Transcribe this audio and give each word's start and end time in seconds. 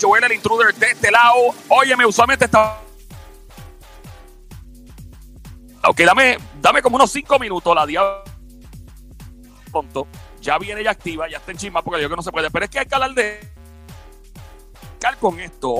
Joel 0.00 0.24
el 0.24 0.32
Intruder 0.32 0.74
de 0.74 0.86
este 0.86 1.10
lado. 1.10 1.54
Óyeme, 1.68 2.06
usualmente 2.06 2.44
está... 2.46 2.80
Ok, 5.84 6.00
dame, 6.00 6.38
dame 6.60 6.82
como 6.82 6.96
unos 6.96 7.10
cinco 7.10 7.38
minutos 7.38 7.74
la 7.74 7.86
diablo. 7.86 8.24
Ya 10.40 10.58
viene 10.58 10.82
ya 10.82 10.90
activa, 10.90 11.28
ya 11.28 11.38
está 11.38 11.52
en 11.52 11.58
chisma 11.58 11.82
porque 11.82 12.00
yo 12.00 12.08
que 12.08 12.16
no 12.16 12.22
se 12.22 12.32
puede. 12.32 12.50
Pero 12.50 12.64
es 12.64 12.70
que 12.70 12.78
hay 12.78 12.86
que 12.86 12.94
hablar 12.94 13.14
de 13.14 13.56
con 15.14 15.38
esto. 15.38 15.74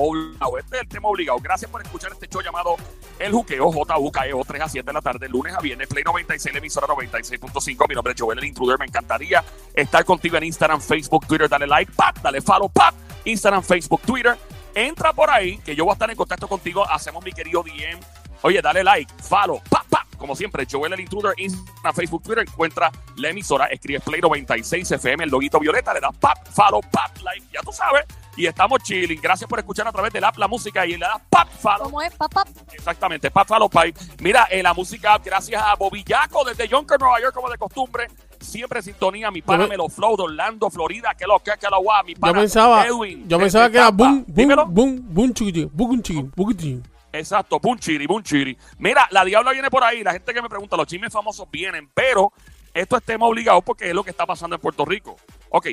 Este 0.57 0.77
es 0.77 0.81
el 0.83 0.87
tema 0.87 1.09
obligado. 1.09 1.39
Gracias 1.39 1.69
por 1.69 1.81
escuchar 1.81 2.11
este 2.13 2.27
show 2.27 2.41
llamado 2.41 2.75
El 3.19 3.33
Juqueo, 3.33 3.71
JUKEO, 3.71 4.43
3 4.45 4.61
a 4.61 4.69
7 4.69 4.85
de 4.85 4.93
la 4.93 5.01
tarde, 5.01 5.27
lunes 5.27 5.53
a 5.53 5.59
viernes, 5.59 5.87
Play 5.87 6.03
96, 6.03 6.53
la 6.53 6.59
emisora 6.59 6.87
96.5. 6.87 7.89
Mi 7.89 7.95
nombre 7.95 8.13
es 8.13 8.21
Joel, 8.21 8.39
el 8.39 8.45
intruder. 8.45 8.79
Me 8.79 8.85
encantaría 8.85 9.43
estar 9.73 10.05
contigo 10.05 10.37
en 10.37 10.45
Instagram, 10.45 10.79
Facebook, 10.79 11.27
Twitter. 11.27 11.49
Dale 11.49 11.67
like, 11.67 11.91
pap, 11.91 12.17
dale 12.19 12.41
follow, 12.41 12.69
pap. 12.69 12.95
Instagram, 13.27 13.63
Facebook, 13.63 14.01
Twitter. 14.01 14.37
Entra 14.73 15.13
por 15.13 15.29
ahí, 15.29 15.57
que 15.59 15.75
yo 15.75 15.85
voy 15.85 15.91
a 15.91 15.93
estar 15.93 16.09
en 16.09 16.15
contacto 16.15 16.47
contigo. 16.47 16.89
Hacemos 16.89 17.23
mi 17.23 17.31
querido 17.31 17.63
DM. 17.63 17.99
Oye, 18.43 18.61
dale 18.61 18.83
like, 18.83 19.11
follow, 19.21 19.61
pap, 19.69 19.85
pap. 19.89 20.07
Como 20.17 20.35
siempre, 20.35 20.65
Joel 20.69 20.93
el 20.93 20.99
Intruder, 20.99 21.33
Instagram, 21.37 21.93
Facebook, 21.93 22.23
Twitter. 22.23 22.45
Encuentra 22.47 22.91
la 23.17 23.29
emisora, 23.29 23.65
escribe 23.65 23.99
Play 23.99 24.21
96 24.21 24.91
FM, 24.91 25.23
el 25.23 25.29
loguito 25.29 25.59
violeta, 25.59 25.93
le 25.93 25.99
das 25.99 26.15
pap, 26.17 26.47
follow, 26.47 26.81
pap, 26.91 27.17
like, 27.21 27.45
ya 27.51 27.61
tú 27.61 27.71
sabes 27.71 28.05
y 28.37 28.45
estamos 28.45 28.81
chilling. 28.83 29.19
Gracias 29.19 29.49
por 29.49 29.59
escuchar 29.59 29.87
a 29.87 29.91
través 29.91 30.13
del 30.13 30.23
app 30.23 30.37
la 30.37 30.47
música 30.47 30.85
y 30.85 30.91
le 30.91 30.99
das 30.99 31.21
pap 31.29 31.49
follow. 31.49 31.85
¿Cómo 31.85 32.01
es? 32.01 32.13
Pap, 32.15 32.31
pap. 32.31 32.47
Exactamente, 32.71 33.31
pap 33.31 33.47
follow 33.47 33.67
pipe. 33.67 33.99
Mira, 34.19 34.47
en 34.49 34.63
la 34.63 34.73
música, 34.73 35.17
gracias 35.17 35.61
a 35.61 35.75
Bobillaco 35.75 36.45
desde 36.45 36.67
Yonkers, 36.67 36.99
Nueva 36.99 37.19
York, 37.19 37.33
como 37.33 37.49
de 37.49 37.57
costumbre. 37.57 38.07
Siempre 38.47 38.81
sintonía, 38.81 39.29
mi 39.29 39.41
pana 39.41 39.67
Melo 39.67 39.89
Flow 39.89 40.15
de 40.15 40.23
Orlando, 40.23 40.69
Florida, 40.69 41.13
que 41.15 41.25
lo 41.25 41.39
que 41.39 41.51
que 41.59 41.67
lo 41.69 41.81
guay, 41.81 42.05
mi 42.05 42.15
pana 42.15 42.33
yo 42.33 42.41
pensaba, 42.41 42.85
Edwin. 42.85 43.27
Yo 43.27 43.37
pensaba 43.37 43.69
que 43.69 43.77
era 43.77 43.91
boom, 43.91 44.23
boom, 44.25 44.73
boom, 44.73 45.01
boom, 45.09 45.33
chiqui, 45.33 45.69
boom, 45.71 46.01
chiqui, 46.01 46.29
boom, 46.35 46.83
Exacto, 47.11 47.59
boom 47.59 47.77
chiri, 47.77 48.07
boom 48.07 48.23
chiri. 48.23 48.57
Mira, 48.79 49.07
la 49.11 49.25
diabla 49.25 49.51
viene 49.51 49.69
por 49.69 49.83
ahí. 49.83 50.03
La 50.03 50.13
gente 50.13 50.33
que 50.33 50.41
me 50.41 50.49
pregunta, 50.49 50.77
los 50.77 50.87
chismes 50.87 51.11
famosos 51.11 51.49
vienen, 51.51 51.89
pero 51.93 52.31
esto 52.73 52.95
es 52.95 53.03
tema 53.03 53.25
obligado 53.25 53.61
porque 53.61 53.89
es 53.89 53.93
lo 53.93 54.03
que 54.03 54.11
está 54.11 54.25
pasando 54.25 54.55
en 54.55 54.61
Puerto 54.61 54.85
Rico. 54.85 55.17
Ok, 55.49 55.67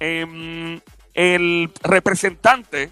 eh, 0.00 0.80
el 1.14 1.70
representante 1.82 2.90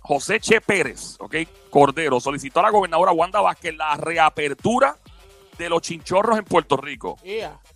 José 0.00 0.40
Che 0.40 0.60
Pérez, 0.60 1.16
¿ok? 1.20 1.36
Cordero, 1.70 2.20
solicitó 2.20 2.60
a 2.60 2.64
la 2.64 2.70
gobernadora 2.70 3.12
Wanda 3.12 3.40
Vázquez 3.40 3.76
la 3.76 3.96
reapertura 3.96 4.96
de 5.60 5.68
los 5.68 5.82
chinchorros 5.82 6.38
en 6.38 6.44
Puerto 6.44 6.76
Rico. 6.76 7.18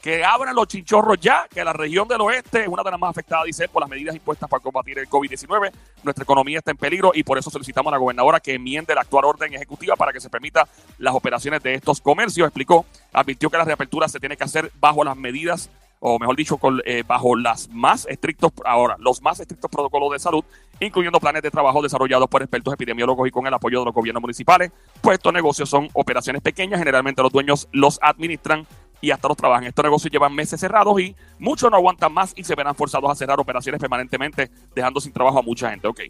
Que 0.01 0.25
abran 0.25 0.55
los 0.55 0.67
chinchorros 0.67 1.19
ya, 1.21 1.47
que 1.53 1.63
la 1.63 1.73
región 1.73 2.09
del 2.09 2.21
oeste 2.23 2.63
es 2.63 2.69
una 2.69 2.83
de 2.83 2.91
las 2.91 2.99
más 2.99 3.11
afectadas, 3.11 3.45
dice, 3.45 3.69
por 3.69 3.83
las 3.83 3.91
medidas 3.91 4.15
impuestas 4.15 4.49
para 4.49 4.63
combatir 4.63 4.99
el 4.99 5.09
COVID-19. 5.09 5.71
Nuestra 6.03 6.23
economía 6.23 6.59
está 6.59 6.71
en 6.71 6.79
peligro 6.79 7.13
y 7.15 7.23
por 7.23 7.37
eso 7.37 7.51
solicitamos 7.51 7.91
a 7.91 7.97
la 7.97 7.99
gobernadora 7.99 8.41
que 8.41 8.55
enmiende 8.55 8.95
la 8.95 9.03
actual 9.03 9.27
orden 9.27 9.53
ejecutiva 9.53 9.97
para 9.97 10.13
que 10.13 10.21
se 10.21 10.31
permita 10.31 10.67
las 10.99 11.15
operaciones 11.15 11.63
de 11.63 11.75
estos 11.75 12.01
comercios. 12.01 12.47
Explicó, 12.49 12.87
advirtió 13.13 13.51
que 13.51 13.59
la 13.59 13.65
reapertura 13.65 14.09
se 14.09 14.19
tiene 14.19 14.37
que 14.37 14.45
hacer 14.45 14.73
bajo 14.81 15.05
las 15.05 15.17
medidas 15.17 15.69
o 16.07 16.19
mejor 16.19 16.37
dicho, 16.37 16.61
eh, 16.85 17.03
bajo 17.07 17.35
las 17.35 17.71
más 17.71 18.05
estrictos, 18.05 18.53
ahora, 18.67 18.95
los 18.99 19.23
más 19.23 19.41
estrictos 19.41 19.71
protocolos 19.71 20.13
de 20.13 20.19
salud, 20.19 20.45
incluyendo 20.79 21.19
planes 21.19 21.41
de 21.41 21.51
trabajo 21.51 21.81
desarrollados 21.81 22.29
por 22.29 22.43
expertos 22.43 22.75
epidemiólogos 22.75 23.27
y 23.27 23.31
con 23.31 23.47
el 23.47 23.55
apoyo 23.55 23.79
de 23.79 23.87
los 23.87 23.95
gobiernos 23.95 24.21
municipales. 24.21 24.71
Pues 25.01 25.15
estos 25.15 25.33
negocios 25.33 25.71
son 25.71 25.89
operaciones 25.95 26.43
pequeñas, 26.43 26.79
generalmente 26.79 27.23
los 27.23 27.33
dueños 27.33 27.69
los 27.73 27.99
administran 28.03 28.67
y 29.01 29.13
hasta 29.13 29.29
los 29.29 29.37
trabajan. 29.39 29.65
Estos 29.65 29.83
negocios 29.83 30.13
llevan 30.13 30.35
meses 30.35 30.61
cerrados 30.61 31.01
y 31.01 31.17
muchos 31.39 31.71
no 31.71 31.79
aguantan 31.79 32.13
más 32.13 32.35
y 32.37 32.45
se 32.45 32.55
verán 32.55 32.75
forzados 32.75 33.11
a 33.11 33.15
cerrar 33.15 33.41
operaciones 33.41 33.81
permanentemente, 33.81 34.51
dejando 34.75 35.01
sin 35.01 35.15
trabajo 35.15 35.39
a 35.39 35.43
mucha 35.43 35.71
gente. 35.71 35.89
Ok. 35.89 36.01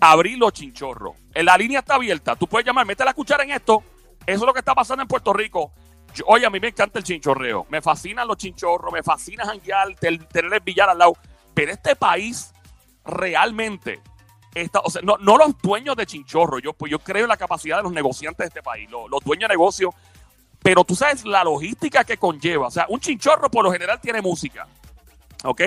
Abrir 0.00 0.38
los 0.38 0.54
chinchorros. 0.54 1.14
La 1.34 1.58
línea 1.58 1.80
está 1.80 1.96
abierta. 1.96 2.36
Tú 2.36 2.46
puedes 2.46 2.66
llamar, 2.66 2.86
mete 2.86 3.04
la 3.04 3.12
cuchara 3.12 3.44
en 3.44 3.50
esto. 3.50 3.82
Eso 4.26 4.40
es 4.40 4.46
lo 4.46 4.54
que 4.54 4.60
está 4.60 4.74
pasando 4.74 5.02
en 5.02 5.08
Puerto 5.08 5.34
Rico 5.34 5.72
oye, 6.26 6.46
a 6.46 6.50
mí 6.50 6.60
me 6.60 6.68
encanta 6.68 6.98
el 6.98 7.04
chinchorreo. 7.04 7.66
Me 7.68 7.82
fascinan 7.82 8.26
los 8.26 8.36
chinchorros, 8.36 8.92
me 8.92 9.02
fascina 9.02 9.44
janguear, 9.44 9.94
tener 9.96 10.52
el 10.52 10.60
billar 10.60 10.88
al 10.88 10.98
lado. 10.98 11.14
Pero 11.54 11.72
este 11.72 11.96
país 11.96 12.52
realmente 13.04 14.00
está, 14.54 14.80
o 14.80 14.90
sea, 14.90 15.02
no, 15.02 15.16
los 15.18 15.60
dueños 15.62 15.96
de 15.96 16.06
chinchorro. 16.06 16.58
Yo, 16.58 16.72
pues 16.72 16.90
yo 16.90 16.98
creo 16.98 17.24
en 17.24 17.28
la 17.28 17.36
capacidad 17.36 17.78
de 17.78 17.82
los 17.82 17.92
negociantes 17.92 18.38
de 18.38 18.48
este 18.48 18.62
país, 18.62 18.90
los, 18.90 19.22
dueños 19.24 19.48
de 19.48 19.54
negocios. 19.54 19.94
Pero 20.62 20.84
tú 20.84 20.96
sabes 20.96 21.24
la 21.24 21.44
logística 21.44 22.04
que 22.04 22.16
conlleva. 22.16 22.68
O 22.68 22.70
sea, 22.70 22.86
un 22.88 22.98
chinchorro 22.98 23.50
por 23.50 23.64
lo 23.64 23.70
general 23.70 24.00
tiene 24.00 24.20
música. 24.20 24.66
¿Ok? 25.44 25.62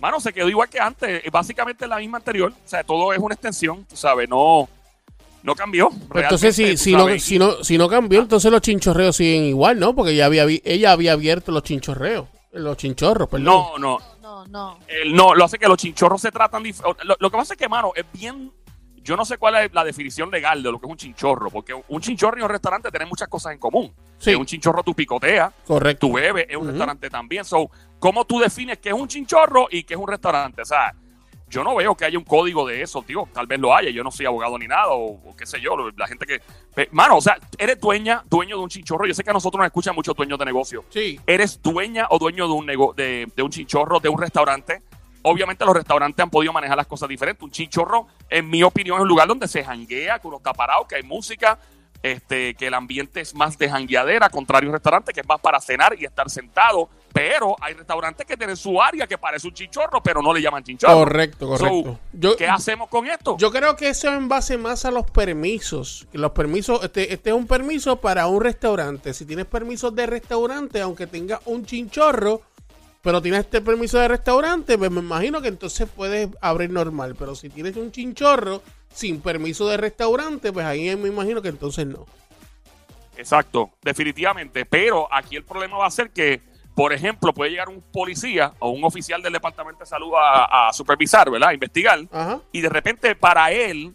Mano, 0.00 0.20
se 0.20 0.32
quedó 0.32 0.48
igual 0.48 0.68
que 0.68 0.80
antes, 0.80 1.22
básicamente 1.30 1.86
la 1.86 1.98
misma 1.98 2.18
anterior, 2.18 2.52
o 2.52 2.68
sea, 2.68 2.82
todo 2.82 3.12
es 3.12 3.18
una 3.18 3.34
extensión, 3.34 3.84
tú 3.84 3.96
sabes, 3.96 4.28
no, 4.28 4.68
no 5.42 5.54
cambió. 5.54 5.90
entonces, 6.14 6.56
si, 6.56 6.76
si, 6.76 6.92
no, 6.92 7.06
si, 7.18 7.38
no, 7.38 7.62
si 7.62 7.78
no 7.78 7.88
cambió, 7.88 8.20
entonces 8.20 8.50
los 8.50 8.60
chinchorreos 8.60 9.16
siguen 9.16 9.44
igual, 9.44 9.78
¿no? 9.78 9.94
Porque 9.94 10.12
ella 10.12 10.26
había, 10.26 10.44
ella 10.46 10.92
había 10.92 11.12
abierto 11.12 11.52
los 11.52 11.62
chinchorreos, 11.62 12.26
los 12.52 12.76
chinchorros, 12.76 13.28
perdón. 13.28 13.44
No, 13.44 13.78
no. 13.78 13.98
No, 14.22 14.46
no. 14.46 14.78
no, 15.06 15.34
lo 15.34 15.44
hace 15.44 15.56
que 15.56 15.68
los 15.68 15.78
chinchorros 15.78 16.20
se 16.20 16.32
tratan... 16.32 16.64
Lo, 17.04 17.16
lo 17.18 17.30
que 17.30 17.36
pasa 17.36 17.54
es 17.54 17.58
que, 17.58 17.68
mano, 17.68 17.92
es 17.94 18.04
bien 18.12 18.50
yo 19.02 19.16
no 19.16 19.24
sé 19.24 19.36
cuál 19.36 19.56
es 19.56 19.72
la 19.72 19.84
definición 19.84 20.30
legal 20.30 20.62
de 20.62 20.70
lo 20.70 20.78
que 20.78 20.86
es 20.86 20.90
un 20.90 20.96
chinchorro, 20.96 21.50
porque 21.50 21.74
un 21.88 22.00
chinchorro 22.00 22.38
y 22.38 22.42
un 22.42 22.48
restaurante 22.48 22.90
tienen 22.90 23.08
muchas 23.08 23.28
cosas 23.28 23.52
en 23.52 23.58
común. 23.58 23.92
Sí. 24.18 24.34
un 24.34 24.46
chinchorro 24.46 24.84
tú 24.84 24.94
picoteas, 24.94 25.52
Correcto. 25.66 26.06
tú 26.06 26.12
bebes, 26.12 26.46
es 26.48 26.56
un 26.56 26.68
restaurante 26.68 27.10
también. 27.10 27.44
So, 27.44 27.68
¿cómo 27.98 28.24
tú 28.24 28.38
defines 28.38 28.78
qué 28.78 28.90
es 28.90 28.94
un 28.94 29.08
chinchorro 29.08 29.66
y 29.70 29.82
qué 29.82 29.94
es 29.94 30.00
un 30.00 30.06
restaurante? 30.06 30.62
O 30.62 30.64
sea, 30.64 30.94
yo 31.48 31.64
no 31.64 31.74
veo 31.74 31.94
que 31.96 32.04
haya 32.04 32.16
un 32.16 32.24
código 32.24 32.66
de 32.66 32.80
eso, 32.80 33.02
tío. 33.02 33.28
Tal 33.32 33.46
vez 33.46 33.58
lo 33.58 33.74
haya, 33.74 33.90
yo 33.90 34.04
no 34.04 34.10
soy 34.12 34.26
abogado 34.26 34.56
ni 34.56 34.68
nada, 34.68 34.88
o, 34.90 35.34
qué 35.36 35.44
sé 35.44 35.60
yo, 35.60 35.76
la 35.96 36.06
gente 36.06 36.24
que... 36.24 36.40
Mano, 36.92 37.16
o 37.16 37.20
sea, 37.20 37.36
eres 37.58 37.80
dueña, 37.80 38.22
dueño 38.30 38.56
de 38.56 38.62
un 38.62 38.70
chinchorro. 38.70 39.04
Yo 39.06 39.12
sé 39.14 39.24
que 39.24 39.30
a 39.30 39.34
nosotros 39.34 39.58
nos 39.58 39.66
escuchan 39.66 39.94
muchos 39.94 40.14
dueños 40.14 40.38
de 40.38 40.44
negocio. 40.44 40.84
Sí. 40.88 41.20
Eres 41.26 41.60
dueña 41.60 42.06
o 42.08 42.18
dueño 42.18 42.46
de 42.46 42.52
un, 42.54 42.66
nego 42.66 42.94
de, 42.96 43.30
de 43.34 43.42
un 43.42 43.50
chinchorro, 43.50 44.00
de 44.00 44.08
un 44.08 44.18
restaurante 44.18 44.82
Obviamente 45.22 45.64
los 45.64 45.74
restaurantes 45.74 46.22
han 46.22 46.30
podido 46.30 46.52
manejar 46.52 46.76
las 46.76 46.86
cosas 46.86 47.08
diferentes. 47.08 47.42
Un 47.42 47.50
chinchorro, 47.50 48.06
en 48.28 48.48
mi 48.48 48.62
opinión, 48.62 48.96
es 48.96 49.02
un 49.02 49.08
lugar 49.08 49.28
donde 49.28 49.48
se 49.48 49.64
janguea, 49.64 50.18
que 50.18 50.26
uno 50.26 50.38
está 50.38 50.52
parado, 50.52 50.86
que 50.86 50.96
hay 50.96 51.02
música, 51.02 51.58
este, 52.02 52.54
que 52.54 52.66
el 52.66 52.74
ambiente 52.74 53.20
es 53.20 53.34
más 53.34 53.56
de 53.56 53.70
jangueadera, 53.70 54.28
contrario 54.28 54.68
a 54.68 54.70
un 54.70 54.74
restaurante 54.74 55.12
que 55.12 55.20
es 55.20 55.28
más 55.28 55.40
para 55.40 55.60
cenar 55.60 55.94
y 55.98 56.04
estar 56.04 56.28
sentado. 56.28 56.88
Pero 57.12 57.54
hay 57.60 57.74
restaurantes 57.74 58.26
que 58.26 58.36
tienen 58.36 58.56
su 58.56 58.80
área 58.80 59.06
que 59.06 59.18
parece 59.18 59.46
un 59.46 59.54
chinchorro, 59.54 60.02
pero 60.02 60.22
no 60.22 60.32
le 60.32 60.40
llaman 60.40 60.64
chinchorro. 60.64 60.94
Correcto, 60.94 61.46
correcto. 61.46 61.98
¿Qué 62.38 62.48
hacemos 62.48 62.88
con 62.88 63.06
esto? 63.06 63.36
Yo 63.36 63.52
creo 63.52 63.76
que 63.76 63.90
eso 63.90 64.08
es 64.08 64.16
en 64.16 64.28
base 64.28 64.56
más 64.56 64.84
a 64.84 64.90
los 64.90 65.08
permisos. 65.10 66.08
Los 66.12 66.32
permisos, 66.32 66.82
este, 66.82 67.12
este 67.12 67.30
es 67.30 67.36
un 67.36 67.46
permiso 67.46 68.00
para 68.00 68.26
un 68.26 68.40
restaurante. 68.40 69.12
Si 69.12 69.26
tienes 69.26 69.44
permisos 69.44 69.94
de 69.94 70.06
restaurante, 70.06 70.80
aunque 70.80 71.06
tenga 71.06 71.40
un 71.44 71.66
chinchorro, 71.66 72.40
pero 73.02 73.20
tienes 73.20 73.40
este 73.40 73.60
permiso 73.60 73.98
de 73.98 74.06
restaurante, 74.06 74.78
pues 74.78 74.90
me 74.90 75.00
imagino 75.00 75.42
que 75.42 75.48
entonces 75.48 75.88
puedes 75.94 76.28
abrir 76.40 76.70
normal. 76.70 77.16
Pero 77.18 77.34
si 77.34 77.50
tienes 77.50 77.76
un 77.76 77.90
chinchorro 77.90 78.62
sin 78.94 79.20
permiso 79.20 79.68
de 79.68 79.76
restaurante, 79.76 80.52
pues 80.52 80.64
ahí 80.64 80.94
me 80.96 81.08
imagino 81.08 81.42
que 81.42 81.48
entonces 81.48 81.84
no. 81.84 82.06
Exacto, 83.16 83.70
definitivamente. 83.82 84.64
Pero 84.64 85.12
aquí 85.12 85.34
el 85.34 85.44
problema 85.44 85.78
va 85.78 85.86
a 85.86 85.90
ser 85.90 86.10
que, 86.10 86.40
por 86.76 86.92
ejemplo, 86.92 87.34
puede 87.34 87.50
llegar 87.50 87.68
un 87.68 87.82
policía 87.82 88.52
o 88.60 88.70
un 88.70 88.84
oficial 88.84 89.20
del 89.20 89.32
Departamento 89.32 89.80
de 89.80 89.86
Salud 89.86 90.12
a, 90.16 90.70
supervisar, 90.72 91.28
¿verdad? 91.28 91.48
A 91.48 91.54
investigar. 91.54 91.98
Y 92.52 92.60
de 92.60 92.68
repente 92.68 93.16
para 93.16 93.50
él, 93.50 93.92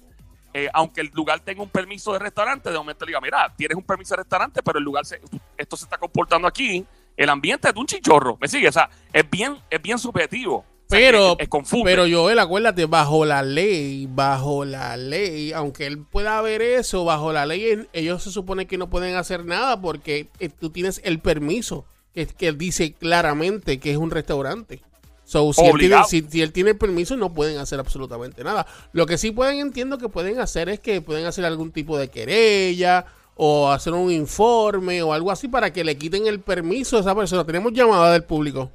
eh, 0.54 0.70
aunque 0.74 1.00
el 1.00 1.12
lugar 1.14 1.40
tenga 1.40 1.64
un 1.64 1.70
permiso 1.70 2.12
de 2.12 2.20
restaurante, 2.20 2.70
de 2.70 2.78
momento 2.78 3.06
le 3.06 3.12
diga, 3.12 3.22
mira, 3.22 3.54
tienes 3.56 3.78
un 3.78 3.84
permiso 3.84 4.16
de 4.16 4.24
restaurante, 4.24 4.62
pero 4.62 4.80
el 4.80 4.84
lugar, 4.84 5.06
se, 5.06 5.22
esto 5.58 5.78
se 5.78 5.86
está 5.86 5.98
comportando 5.98 6.46
aquí 6.46 6.86
el 7.18 7.30
ambiente 7.30 7.68
es 7.68 7.74
de 7.74 7.80
un 7.80 7.88
chichorro. 7.88 8.38
¿Me 8.40 8.48
sigue? 8.48 8.70
O 8.70 8.72
sea, 8.72 8.90
es 9.12 9.30
bien, 9.30 9.58
es 9.70 9.82
bien 9.82 9.98
subjetivo. 9.98 10.64
Pero, 10.90 11.34
es, 11.34 11.40
es 11.40 11.50
confunde. 11.50 11.84
pero 11.84 12.06
Joel, 12.10 12.40
acuérdate, 12.40 12.86
bajo 12.86 13.26
la 13.26 13.44
ley, 13.44 14.08
bajo 14.10 14.64
la 14.64 14.96
ley, 14.96 15.52
aunque 15.52 15.86
él 15.86 16.00
pueda 16.00 16.42
ver 16.42 16.62
eso, 16.62 17.04
bajo 17.04 17.34
la 17.34 17.46
ley, 17.46 17.88
ellos 17.92 18.24
se 18.24 18.32
supone 18.32 18.68
que 18.68 18.78
no 18.78 18.90
pueden 18.90 19.16
hacer 19.16 19.44
nada 19.44 19.82
porque 19.82 20.30
eh, 20.40 20.48
tú 20.48 20.70
tienes 20.70 21.02
el 21.04 21.20
permiso 21.20 21.86
que, 22.14 22.26
que 22.28 22.54
dice 22.54 22.94
claramente 22.94 23.80
que 23.80 23.92
es 23.92 23.98
un 23.98 24.12
restaurante. 24.12 24.82
So, 25.26 25.52
si, 25.52 25.66
él 25.66 25.78
tiene, 25.78 26.04
si, 26.08 26.22
si 26.22 26.42
él 26.42 26.54
tiene 26.54 26.70
el 26.70 26.78
permiso, 26.78 27.18
no 27.18 27.34
pueden 27.34 27.58
hacer 27.58 27.82
absolutamente 27.82 28.46
nada. 28.46 28.66
Lo 28.94 29.06
que 29.06 29.18
sí 29.18 29.32
pueden, 29.32 29.60
entiendo 29.60 29.98
que 29.98 30.08
pueden 30.08 30.40
hacer 30.40 30.70
es 30.70 30.80
que 30.80 31.02
pueden 31.02 31.26
hacer 31.26 31.44
algún 31.44 31.74
tipo 31.74 31.98
de 31.98 32.08
querella 32.08 33.06
o 33.38 33.72
hacer 33.72 33.94
un 33.94 34.12
informe 34.12 35.02
o 35.04 35.14
algo 35.14 35.32
así 35.32 35.48
para 35.48 35.72
que 35.72 35.84
le 35.84 35.98
quiten 35.98 36.28
el 36.28 36.40
permiso 36.40 36.98
a 36.98 37.02
esa 37.02 37.16
persona. 37.16 37.46
Tenemos 37.46 37.72
llamada 37.72 38.12
del 38.12 38.24
público. 38.24 38.72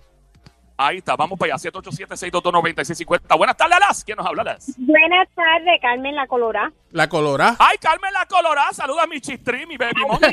Ahí 0.76 0.99
está, 0.99 1.14
vamos 1.17 1.38
para 1.38 1.55
allá, 1.55 1.70
787-622-9650. 1.70 3.37
Buenas 3.37 3.56
tardes, 3.56 3.76
Alas. 3.76 4.03
¿Quién 4.05 4.17
nos 4.17 4.26
habla, 4.26 4.43
Alas? 4.43 4.75
Buenas 4.79 5.29
tardes, 5.35 5.81
Carmen 5.81 6.17
La 6.17 6.26
Colorá. 6.26 6.73
La 6.91 7.09
colorá. 7.09 7.56
Ay, 7.59 7.76
Carmen 7.79 8.12
la 8.12 8.26
Colorada, 8.26 8.73
saluda 8.73 9.05
a 9.05 9.06
mi 9.06 9.20
chistri, 9.20 9.67
mi 9.67 9.76
baby 9.76 10.03
buena, 10.03 10.32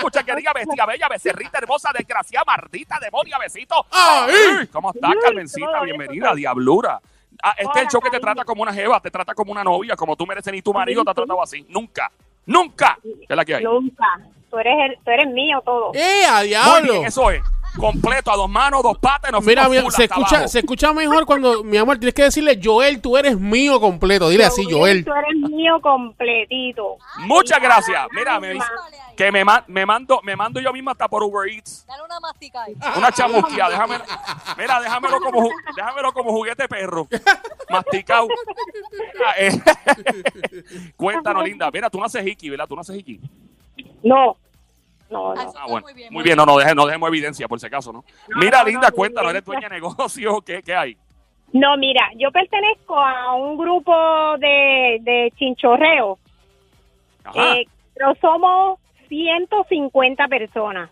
con 0.00 0.10
chaquería, 0.10 0.52
bestia 0.52 0.86
bella, 0.86 1.08
becerrita 1.08 1.58
hermosa, 1.58 1.90
desgraciada, 1.96 2.44
mardita, 2.44 2.98
demonia, 3.00 3.38
besito. 3.38 3.86
¡Ay! 3.92 4.66
¿Cómo 4.72 4.90
estás, 4.92 5.10
Ay, 5.12 5.18
Carmencita? 5.22 5.82
Bienvenida, 5.82 6.34
diablura. 6.34 7.00
Ah, 7.42 7.54
este 7.56 7.78
es 7.78 7.84
el 7.84 7.88
show 7.90 8.00
que 8.00 8.10
te 8.10 8.20
trata 8.20 8.44
como 8.44 8.62
una 8.62 8.72
jeva, 8.72 9.00
te 9.00 9.10
trata 9.10 9.34
como 9.34 9.52
una 9.52 9.62
novia, 9.62 9.94
como 9.94 10.16
tú 10.16 10.26
mereces, 10.26 10.52
ni 10.52 10.62
tu 10.62 10.72
marido 10.72 11.04
te 11.04 11.10
ha 11.10 11.14
tratado 11.14 11.42
así. 11.42 11.64
Nunca, 11.68 12.10
nunca. 12.46 12.98
¿Qué 13.02 13.26
es 13.28 13.36
la 13.36 13.44
que 13.44 13.56
hay? 13.56 13.64
Nunca. 13.64 14.04
Tú 14.50 14.58
eres, 14.58 14.74
el- 14.90 14.98
tú 15.04 15.10
eres 15.10 15.28
mío 15.28 15.62
todo. 15.64 15.92
¡Eh, 15.94 16.24
a 16.28 16.38
Muy 16.40 16.48
diablo! 16.48 16.92
bien, 16.92 17.04
eso 17.06 17.30
es. 17.30 17.42
Completo, 17.78 18.32
a 18.32 18.36
dos 18.36 18.50
manos, 18.50 18.82
dos 18.82 18.98
patas, 18.98 19.30
nos 19.30 19.44
Mira, 19.44 19.68
mira, 19.68 19.88
se 19.92 20.02
escucha, 20.04 20.48
se 20.48 20.58
escucha 20.58 20.92
mejor 20.92 21.24
cuando, 21.24 21.62
mi 21.62 21.76
amor, 21.76 21.98
tienes 21.98 22.14
que 22.14 22.24
decirle, 22.24 22.58
Joel, 22.60 23.00
tú 23.00 23.16
eres 23.16 23.38
mío 23.38 23.78
completo. 23.80 24.28
Dile 24.28 24.44
así, 24.44 24.64
Joel. 24.68 25.04
Tú 25.04 25.12
eres 25.14 25.36
mío 25.50 25.80
completito. 25.80 26.96
Muchas 27.18 27.60
gracias. 27.62 28.08
Mira, 28.10 28.40
me 28.40 28.54
dice 28.54 28.66
que 29.16 29.30
me, 29.30 29.44
me 29.68 29.86
mando 29.86 30.20
me 30.24 30.34
mando 30.34 30.60
yo 30.60 30.72
misma 30.72 30.92
hasta 30.92 31.06
por 31.06 31.22
Uber 31.22 31.48
Eats. 31.48 31.84
Dale 31.86 32.02
una 32.02 32.18
mastica 32.18 32.62
ahí. 32.64 32.74
Una 32.96 33.12
chamusquia, 33.12 33.68
déjame, 33.68 33.98
mira, 34.58 34.80
déjamelo 34.80 35.20
como, 35.20 35.48
déjamelo 35.76 36.12
como 36.12 36.30
juguete 36.32 36.66
perro, 36.66 37.06
masticado. 37.70 38.28
Cuéntanos, 40.96 41.44
linda. 41.44 41.70
Mira, 41.70 41.90
tú 41.90 41.98
no 41.98 42.04
haces 42.04 42.26
hiki, 42.26 42.50
¿verdad? 42.50 42.66
Tú 42.68 42.74
no 42.74 42.80
haces 42.82 42.96
hiki. 42.96 43.20
No. 44.02 44.36
No, 45.10 45.34
no. 45.34 45.52
Ah, 45.56 45.66
bueno. 45.68 45.86
muy 45.86 45.94
bien, 45.94 46.12
Muy 46.12 46.22
bien, 46.22 46.36
no, 46.36 46.46
no, 46.46 46.56
deje- 46.56 46.74
no 46.74 46.86
dejemos 46.86 47.08
evidencia, 47.08 47.48
por 47.48 47.58
si 47.58 47.66
acaso, 47.66 47.92
¿no? 47.92 48.04
Mira, 48.36 48.60
no, 48.60 48.66
linda, 48.68 48.88
no, 48.90 48.94
cuéntanos, 48.94 49.30
¿eres 49.32 49.44
dueña 49.44 49.68
de 49.68 49.74
negocio? 49.74 50.40
¿Qué, 50.42 50.62
qué 50.62 50.74
hay? 50.74 50.96
No, 51.52 51.76
mira, 51.76 52.10
yo 52.16 52.30
pertenezco 52.30 52.96
a 52.96 53.34
un 53.34 53.58
grupo 53.58 53.92
de, 54.38 54.98
de 55.02 55.32
chinchorreo, 55.36 56.16
Ajá. 57.24 57.54
eh, 57.56 57.66
pero 57.94 58.14
somos 58.20 58.78
150 59.08 60.28
personas. 60.28 60.90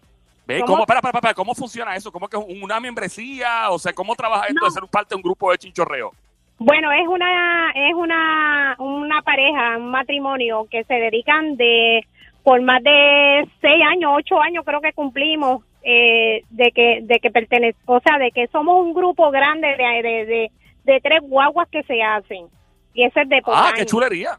Ve, 0.48 0.58
¿cómo? 0.62 0.72
¿cómo, 0.72 0.82
espera, 0.82 0.98
espera, 0.98 1.18
espera, 1.18 1.34
¿cómo 1.34 1.54
funciona 1.54 1.94
eso? 1.94 2.10
¿Cómo 2.10 2.26
que 2.26 2.36
es 2.38 2.44
una 2.60 2.80
membresía? 2.80 3.70
O 3.70 3.78
sea, 3.78 3.92
¿cómo 3.92 4.16
trabaja 4.16 4.46
esto 4.48 4.64
de 4.64 4.70
ser 4.72 4.82
parte 4.90 5.10
de 5.10 5.16
un 5.16 5.22
grupo 5.22 5.52
de 5.52 5.58
chinchorreo? 5.58 6.10
Bueno, 6.58 6.90
es 6.92 7.06
una 7.06 7.70
es 7.74 7.94
una 7.94 8.74
una 8.78 9.22
pareja, 9.22 9.76
un 9.78 9.90
matrimonio 9.90 10.66
que 10.70 10.84
se 10.84 10.94
dedican 10.94 11.56
de 11.56 12.04
por 12.42 12.60
más 12.62 12.82
de 12.82 13.48
seis 13.60 13.82
años, 13.88 14.12
ocho 14.16 14.40
años 14.40 14.64
creo 14.64 14.80
que 14.80 14.92
cumplimos 14.92 15.62
eh, 15.82 16.42
de 16.50 16.72
que 16.72 17.00
de 17.02 17.20
que 17.20 17.30
pertenece, 17.30 17.78
o 17.86 18.00
sea, 18.00 18.18
de 18.18 18.32
que 18.32 18.48
somos 18.48 18.80
un 18.84 18.92
grupo 18.92 19.30
grande 19.30 19.68
de 19.68 20.02
de, 20.02 20.26
de, 20.26 20.50
de 20.84 21.00
tres 21.00 21.20
guaguas 21.22 21.68
que 21.70 21.82
se 21.84 22.02
hacen 22.02 22.46
y 22.92 23.04
ese 23.04 23.22
es 23.22 23.28
de 23.28 23.40
por 23.42 23.54
Ah, 23.56 23.68
año. 23.68 23.76
qué 23.76 23.86
chulería. 23.86 24.38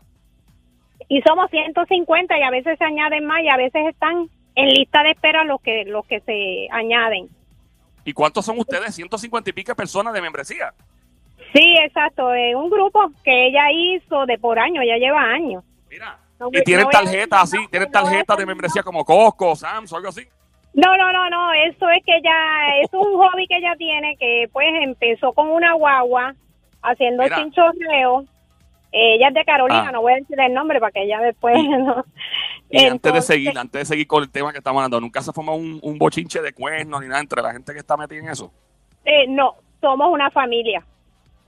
y 1.07 1.21
somos 1.21 1.49
150 1.49 2.37
y 2.37 2.41
a 2.43 2.49
veces 2.51 2.77
se 2.77 2.83
añaden 2.83 3.25
más 3.25 3.41
y 3.41 3.47
a 3.49 3.55
veces 3.57 3.85
están 3.87 4.27
en 4.55 4.67
lista 4.67 5.03
de 5.03 5.11
espera 5.11 5.45
los 5.45 5.61
que 5.61 5.85
los 5.85 6.05
que 6.05 6.19
se 6.21 6.67
añaden. 6.71 7.29
¿Y 8.03 8.11
cuántos 8.11 8.45
son 8.45 8.59
ustedes? 8.59 8.93
150 8.95 9.49
y 9.51 9.53
pico 9.53 9.73
personas 9.75 10.13
de 10.13 10.21
membresía. 10.21 10.73
Sí, 11.53 11.75
exacto, 11.83 12.33
es 12.33 12.55
un 12.55 12.69
grupo 12.69 13.11
que 13.23 13.47
ella 13.47 13.71
hizo 13.71 14.25
de 14.25 14.37
por 14.37 14.59
año, 14.59 14.81
ya 14.83 14.97
lleva 14.97 15.21
años. 15.21 15.63
Mira. 15.89 16.17
No 16.39 16.47
Y 16.53 16.63
tienen 16.63 16.85
no 16.85 16.89
tarjetas 16.89 17.43
así, 17.43 17.57
no, 17.57 17.67
tienen 17.69 17.91
tarjetas 17.91 18.37
de 18.37 18.45
membresía 18.45 18.81
como 18.81 19.03
Costco, 19.03 19.55
Sam's 19.57 19.91
o 19.91 19.97
algo 19.97 20.07
así. 20.09 20.25
No, 20.73 20.95
no, 20.95 21.11
no, 21.11 21.29
no, 21.29 21.51
eso 21.53 21.89
es 21.89 22.01
que 22.05 22.15
ella, 22.15 22.77
es 22.81 22.89
un 22.93 23.13
hobby 23.17 23.45
que 23.47 23.57
ella 23.57 23.75
tiene 23.77 24.15
que 24.17 24.47
pues 24.53 24.67
empezó 24.81 25.33
con 25.33 25.49
una 25.49 25.73
guagua 25.73 26.33
haciendo 26.81 27.23
Mira. 27.23 27.37
chinchorreo. 27.37 28.23
Ella 28.91 29.27
es 29.27 29.33
de 29.33 29.43
Carolina, 29.43 29.85
Ah. 29.89 29.91
no 29.91 30.01
voy 30.01 30.13
a 30.13 30.15
decir 30.15 30.39
el 30.39 30.53
nombre 30.53 30.79
para 30.79 30.91
que 30.91 31.03
ella 31.03 31.19
después 31.19 31.55
no. 31.79 32.05
Y 32.69 32.85
antes 32.85 33.13
de 33.13 33.21
seguir, 33.21 33.57
antes 33.57 33.81
de 33.81 33.85
seguir 33.85 34.07
con 34.07 34.23
el 34.23 34.31
tema 34.31 34.51
que 34.53 34.59
estamos 34.59 34.79
hablando, 34.79 35.01
nunca 35.01 35.21
se 35.21 35.33
forma 35.33 35.53
un, 35.53 35.79
un 35.83 35.97
bochinche 35.97 36.41
de 36.41 36.53
cuernos 36.53 37.01
ni 37.01 37.07
nada 37.07 37.19
entre 37.19 37.41
la 37.41 37.51
gente 37.51 37.73
que 37.73 37.79
está 37.79 37.97
metida 37.97 38.19
en 38.19 38.29
eso. 38.29 38.49
eh, 39.03 39.25
no, 39.27 39.55
somos 39.81 40.07
una 40.09 40.29
familia. 40.31 40.85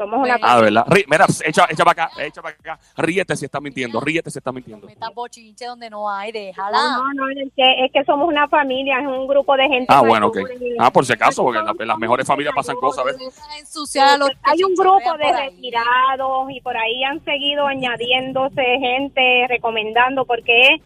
Somos 0.02 0.20
una. 0.20 0.40
Ah, 0.42 0.60
verdad. 0.60 0.84
Rí- 0.88 1.06
mira, 1.08 1.26
echa, 1.46 1.68
echa 1.70 1.86
para 1.86 2.06
acá, 2.06 2.24
echa 2.26 2.42
para 2.42 2.56
acá. 2.56 2.80
Ríete 2.98 3.36
si 3.36 3.46
estás 3.46 3.62
mintiendo, 3.62 4.00
ríete 4.00 4.32
si 4.32 4.40
estás 4.40 4.52
mintiendo. 4.52 4.88
Metas 4.88 5.14
bochinche 5.14 5.66
donde 5.68 5.92
no 5.92 6.10
hay, 6.10 6.32
déjala. 6.32 6.78
No, 6.98 7.14
no, 7.14 7.30
es 7.30 7.52
que, 7.56 7.86
es 7.86 7.92
que 7.92 8.04
somos 8.04 8.28
una 8.28 8.48
familia, 8.48 9.00
es 9.00 9.06
un 9.06 9.28
grupo 9.28 9.56
de 9.56 9.64
gente. 9.68 9.86
Ah, 9.90 10.02
bueno, 10.02 10.28
ok. 10.28 10.38
Ah, 10.80 10.90
por 10.92 11.06
si 11.06 11.14
acaso, 11.14 11.44
porque 11.44 11.60
la- 11.60 11.86
las 11.86 11.98
mejores 12.00 12.26
familias 12.26 12.56
pasan 12.56 12.78
cosas 12.78 13.06
que 13.16 14.32
Hay 14.44 14.64
un 14.64 14.74
grupo 14.76 15.18
de 15.18 15.32
retirados 15.34 16.50
y 16.50 16.62
por 16.62 16.76
ahí 16.76 17.04
han 17.04 17.24
seguido 17.24 17.68
añadiéndose 17.68 18.64
gente, 18.80 19.46
recomendando, 19.50 20.26
porque 20.26 20.62
es 20.62 20.82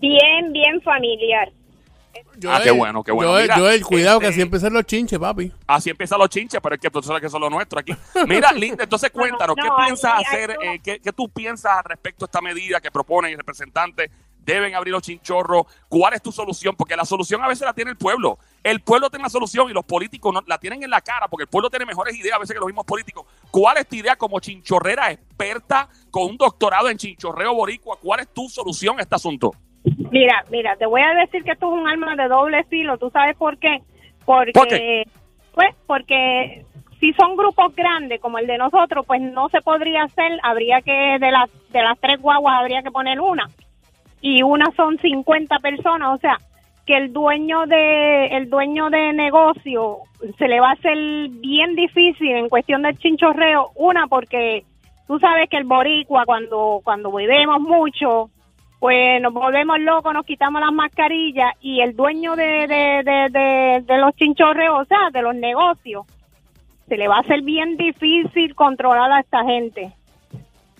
bien, 0.00 0.52
bien 0.52 0.80
familiar. 0.82 1.52
Ah, 2.48 2.60
qué 2.62 2.70
bueno, 2.70 3.02
qué 3.02 3.12
bueno. 3.12 3.30
Joel, 3.32 3.42
Mira, 3.44 3.56
Joel, 3.56 3.84
cuidado 3.84 4.20
que 4.20 4.26
este- 4.26 4.34
así 4.34 4.42
empiezan 4.42 4.72
los 4.72 4.84
chinches, 4.84 5.18
papi. 5.18 5.52
Así 5.66 5.90
empiezan 5.90 6.18
los 6.18 6.28
chinches, 6.28 6.60
pero 6.62 6.74
es 6.74 6.80
que 6.80 6.90
tú 6.90 7.02
sabes 7.02 7.22
que 7.22 7.28
son 7.28 7.40
los 7.40 7.50
nuestros 7.50 7.80
aquí. 7.80 7.94
Mira, 8.28 8.52
Linda, 8.52 8.84
entonces 8.84 9.10
No, 9.14 9.20
no, 9.22 9.28
cuéntanos, 9.28 9.56
¿qué 9.56 9.68
no, 9.68 9.76
piensas 9.84 10.12
hay- 10.12 10.24
hay 10.24 10.24
hacer? 10.44 10.58
eh, 10.62 10.80
¿qué, 10.82 11.00
qué 11.00 11.12
tú 11.12 11.28
piensas 11.28 11.78
al 11.78 11.84
respecto 11.84 12.24
a 12.24 12.26
esta 12.26 12.40
medida 12.40 12.80
que 12.80 12.90
proponen 12.90 13.32
el 13.32 13.38
representante? 13.38 14.10
Deben 14.38 14.76
abrir 14.76 14.92
los 14.92 15.02
chinchorros. 15.02 15.66
¿Cuál 15.88 16.14
es 16.14 16.22
tu 16.22 16.30
solución? 16.30 16.76
Porque 16.76 16.94
la 16.94 17.04
solución 17.04 17.42
a 17.42 17.48
veces 17.48 17.64
la 17.66 17.72
tiene 17.74 17.90
el 17.90 17.96
pueblo. 17.96 18.38
El 18.62 18.80
pueblo 18.80 19.10
tiene 19.10 19.24
la 19.24 19.28
solución 19.28 19.68
y 19.68 19.72
los 19.72 19.84
políticos 19.84 20.32
no, 20.32 20.40
la 20.46 20.56
tienen 20.58 20.84
en 20.84 20.90
la 20.90 21.00
cara 21.00 21.26
porque 21.26 21.42
el 21.42 21.48
pueblo 21.48 21.68
tiene 21.68 21.84
mejores 21.84 22.14
ideas 22.16 22.36
a 22.36 22.38
veces 22.38 22.54
que 22.54 22.60
los 22.60 22.68
mismos 22.68 22.84
políticos. 22.84 23.26
¿Cuál 23.50 23.78
es 23.78 23.88
tu 23.88 23.96
idea 23.96 24.14
como 24.14 24.38
chinchorrera 24.38 25.10
experta 25.10 25.88
con 26.12 26.24
un 26.30 26.36
doctorado 26.36 26.88
en 26.88 26.96
chinchorreo 26.96 27.54
boricua? 27.54 27.98
¿Cuál 28.00 28.20
es 28.20 28.28
tu 28.32 28.48
solución 28.48 29.00
a 29.00 29.02
este 29.02 29.16
asunto? 29.16 29.50
Mira, 30.10 30.44
mira, 30.50 30.76
te 30.76 30.86
voy 30.86 31.02
a 31.02 31.14
decir 31.14 31.42
que 31.44 31.52
esto 31.52 31.66
es 31.66 31.80
un 31.80 31.88
arma 31.88 32.16
de 32.16 32.28
doble 32.28 32.64
filo. 32.64 32.98
¿Tú 32.98 33.10
sabes 33.10 33.36
por 33.36 33.58
qué? 33.58 33.82
Porque, 34.24 34.52
¿Por 34.52 34.68
qué? 34.68 35.04
pues, 35.54 35.74
porque 35.86 36.64
si 37.00 37.12
son 37.14 37.36
grupos 37.36 37.74
grandes 37.74 38.20
como 38.20 38.38
el 38.38 38.46
de 38.46 38.58
nosotros, 38.58 39.04
pues 39.06 39.20
no 39.20 39.48
se 39.48 39.60
podría 39.60 40.04
hacer. 40.04 40.38
Habría 40.42 40.80
que 40.80 41.18
de 41.20 41.30
las 41.30 41.50
de 41.70 41.82
las 41.82 41.98
tres 42.00 42.20
guaguas 42.20 42.60
habría 42.60 42.82
que 42.82 42.90
poner 42.90 43.20
una 43.20 43.48
y 44.20 44.42
una 44.42 44.66
son 44.76 44.98
50 44.98 45.58
personas, 45.58 46.14
o 46.14 46.18
sea, 46.18 46.38
que 46.86 46.96
el 46.96 47.12
dueño 47.12 47.66
de 47.66 48.26
el 48.26 48.48
dueño 48.48 48.90
de 48.90 49.12
negocio 49.12 49.98
se 50.38 50.48
le 50.48 50.60
va 50.60 50.70
a 50.70 50.72
hacer 50.72 50.96
bien 51.28 51.74
difícil 51.74 52.30
en 52.30 52.48
cuestión 52.48 52.82
del 52.82 52.98
chinchorreo, 52.98 53.70
una 53.74 54.06
porque 54.06 54.64
tú 55.06 55.18
sabes 55.18 55.48
que 55.50 55.58
el 55.58 55.64
boricua 55.64 56.24
cuando 56.24 56.80
cuando 56.82 57.12
bebemos 57.12 57.60
mucho 57.60 58.30
pues 58.78 59.20
nos 59.22 59.32
volvemos 59.32 59.78
locos, 59.80 60.12
nos 60.12 60.26
quitamos 60.26 60.60
las 60.60 60.72
mascarillas 60.72 61.52
y 61.60 61.80
el 61.80 61.96
dueño 61.96 62.36
de, 62.36 62.66
de, 62.66 63.02
de, 63.04 63.28
de, 63.30 63.82
de 63.86 63.98
los 63.98 64.14
chinchorreos, 64.16 64.82
o 64.82 64.84
sea, 64.84 65.10
de 65.12 65.22
los 65.22 65.34
negocios, 65.34 66.04
se 66.88 66.96
le 66.96 67.08
va 67.08 67.16
a 67.16 67.20
hacer 67.20 67.42
bien 67.42 67.76
difícil 67.76 68.54
controlar 68.54 69.10
a 69.12 69.20
esta 69.20 69.44
gente. 69.44 69.92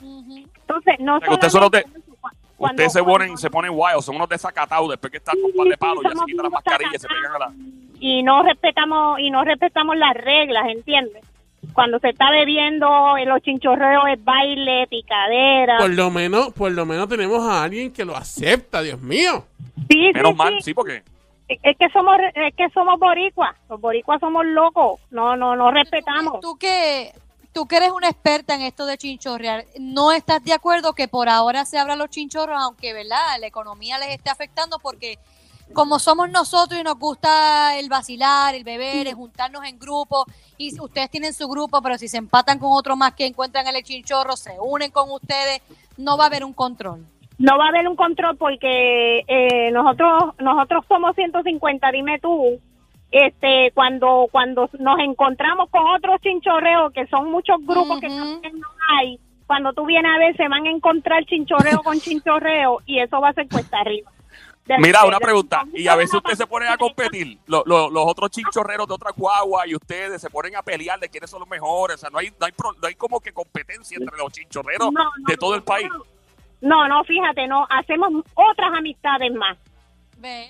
Entonces, 0.03 0.97
no 1.01 1.17
O 1.17 1.19
sea, 1.21 1.29
que 1.29 1.35
ustedes 1.35 1.53
son 1.53 1.61
los 1.63 1.71
de- 1.71 1.83
solamente 1.83 2.01
eso, 2.09 2.17
cu- 2.21 2.29
cuando- 2.57 2.73
Ustedes 2.75 2.93
se 2.93 3.03
ponen, 3.03 3.39
se 3.39 3.51
ponen 3.51 3.71
wild, 3.75 4.01
son 4.03 4.17
unos 4.17 4.29
desacatados 4.29 4.89
después 4.91 5.11
que 5.11 5.19
están 5.19 5.35
con 5.41 5.51
un 5.51 5.57
par 5.57 5.67
de 5.67 5.77
palos, 5.79 6.05
ya 6.05 6.11
se 6.11 6.25
quitan 6.27 6.37
las 6.37 6.47
unos 6.47 6.53
mascarillas 6.53 6.95
y 6.95 6.99
se 6.99 7.09
pegan 7.09 7.33
a 7.35 7.39
la... 7.39 7.53
y 8.01 8.23
no 8.23 8.43
respetamos 8.43 9.21
y 9.21 9.31
no 9.31 9.45
respetamos 9.45 9.97
las 9.97 10.15
reglas, 10.15 10.67
¿entiendes? 10.69 11.25
Cuando 11.73 11.99
se 11.99 12.09
está 12.11 12.31
bebiendo 12.31 13.17
en 13.19 13.29
los 13.29 13.43
chinchorreos 13.43 14.05
es 14.13 14.25
baile, 14.25 14.87
picadera. 14.89 15.79
Por 15.79 15.91
lo 15.91 16.11
menos, 16.11 16.53
por 16.53 16.73
lo 16.73 16.87
menos 16.87 17.09
tenemos 17.09 17.47
a 17.47 17.63
alguien 17.63 17.93
que 17.93 18.05
lo 18.05 18.17
acepta, 18.17 18.83
Dios 18.83 19.01
mío. 19.01 19.45
Sí, 19.89 20.11
Menos 20.15 20.33
sí, 20.33 20.37
mal, 20.37 20.55
sí. 20.55 20.63
sí, 20.63 20.75
porque... 20.75 21.03
Es 21.49 21.77
que 21.79 21.89
somos 21.91 22.17
es 22.35 22.55
que 22.57 22.69
somos 22.71 22.99
boricuas, 22.99 23.55
los 23.69 23.81
boricuas 23.81 24.19
somos 24.19 24.45
locos, 24.45 25.01
no 25.13 25.37
no 25.37 25.55
no 25.55 25.71
respetamos. 25.71 26.41
Tú 26.41 26.59
que, 26.59 27.13
tú 27.53 27.69
que 27.69 27.77
eres 27.77 27.91
una 27.93 28.09
experta 28.09 28.57
en 28.57 28.63
esto 28.63 28.85
de 28.85 28.99
chinchorrear, 28.99 29.65
¿no 29.79 30.11
estás 30.11 30.43
de 30.43 30.53
acuerdo 30.53 30.93
que 30.95 31.07
por 31.07 31.29
ahora 31.29 31.65
se 31.65 31.79
abran 31.79 32.01
los 32.01 32.11
chinchorros, 32.11 32.57
aunque 32.61 32.93
verdad 32.93 33.21
la 33.39 33.47
economía 33.47 33.97
les 33.99 34.09
esté 34.09 34.29
afectando? 34.29 34.81
Porque 34.81 35.21
como 35.73 35.99
somos 35.99 36.31
nosotros 36.31 36.81
y 36.81 36.85
nos 36.85 36.99
gusta 36.99 37.79
el 37.79 37.89
vacilar, 37.89 38.55
el 38.55 38.65
beber, 38.65 39.07
el 39.07 39.15
juntarnos 39.15 39.65
en 39.65 39.79
grupo, 39.79 40.25
y 40.57 40.79
ustedes 40.81 41.11
tienen 41.11 41.33
su 41.33 41.49
grupo, 41.49 41.83
pero 41.83 41.99
si 41.99 42.09
se 42.09 42.19
empatan 42.19 42.59
con 42.59 42.71
otro 42.73 42.97
más 42.97 43.15
que 43.15 43.27
encuentran 43.27 43.67
el 43.67 43.83
chinchorro, 43.83 44.37
se 44.37 44.57
unen 44.61 44.91
con 44.91 45.11
ustedes, 45.11 45.61
no 45.97 46.17
va 46.17 46.25
a 46.25 46.27
haber 46.29 46.45
un 46.45 46.53
control. 46.53 47.05
No 47.39 47.59
va 47.59 47.67
a 47.67 47.69
haber 47.69 47.87
un 47.87 47.97
control 47.97 48.37
porque 48.39 49.19
eh, 49.27 49.71
nosotros 49.71 50.35
nosotros 50.39 50.85
somos 50.89 51.15
150, 51.15 51.91
dime 51.93 52.19
tú, 52.19 52.59
este 53.11 53.71
cuando 53.75 54.27
cuando 54.33 54.71
nos 54.79 54.99
encontramos 55.01 55.69
con 55.71 55.87
otros 55.87 56.21
chinchorreos 56.23 56.93
que 56.93 57.07
son 57.09 57.31
muchos 57.31 57.57
grupos 57.61 58.01
que 58.01 58.07
Ujú. 58.07 58.17
también 58.17 58.59
no 58.59 58.69
hay, 58.99 59.21
cuando 59.47 59.73
tú 59.75 59.85
vienes 59.85 60.11
a 60.15 60.19
ver 60.19 60.37
se 60.37 60.49
van 60.49 60.67
a 60.67 60.71
encontrar 60.71 61.25
chinchorreo 61.27 61.83
con 61.83 62.01
chinchorreo 62.01 62.81
y 62.87 63.01
eso 63.01 63.21
va 63.21 63.29
a 63.29 63.35
ser 63.35 63.49
cuesta 63.49 63.81
arriba. 63.81 64.11
De- 64.67 64.79
Mira, 64.79 65.01
de- 65.03 65.09
una 65.09 65.19
de- 65.19 65.25
pregunta. 65.25 65.65
Y 65.73 65.87
a 65.89 65.95
veces 65.95 66.13
de- 66.13 66.19
ustedes 66.19 66.39
se 66.39 66.47
ponen 66.47 66.69
a 66.69 66.77
competir, 66.77 67.39
lo- 67.47 67.63
lo- 67.67 67.89
los 67.91 68.05
otros 68.07 68.31
chinchorreros 68.31 68.87
de 68.89 68.95
otra 68.95 69.13
guagua 69.17 69.67
y 69.67 69.75
ustedes 69.75 70.21
se 70.21 70.29
ponen 70.31 70.57
a 70.57 70.63
pelear 70.63 70.99
de 70.99 71.09
quiénes 71.09 71.31
son 71.31 71.41
los 71.41 71.49
mejores. 71.49 71.97
O 71.97 71.99
sea, 71.99 72.11
no 72.11 72.19
hay, 72.19 72.31
no 72.39 72.47
hay, 72.47 72.53
pro- 72.53 72.73
no 72.81 72.89
hay 72.89 72.95
como 72.97 73.21
que 73.21 73.33
competencia 73.33 73.97
entre 74.01 74.17
los 74.19 74.33
chinchorreros 74.33 74.93
No, 74.93 75.05
no, 75.05 75.11
de 75.27 75.37
todo 75.37 75.55
el 75.55 75.63
país. 75.63 75.89
No, 76.61 76.89
no, 76.89 77.05
fíjate, 77.05 77.47
no, 77.47 77.67
hacemos 77.71 78.25
otras 78.35 78.73
amistades 78.77 79.33
más. 79.35 79.57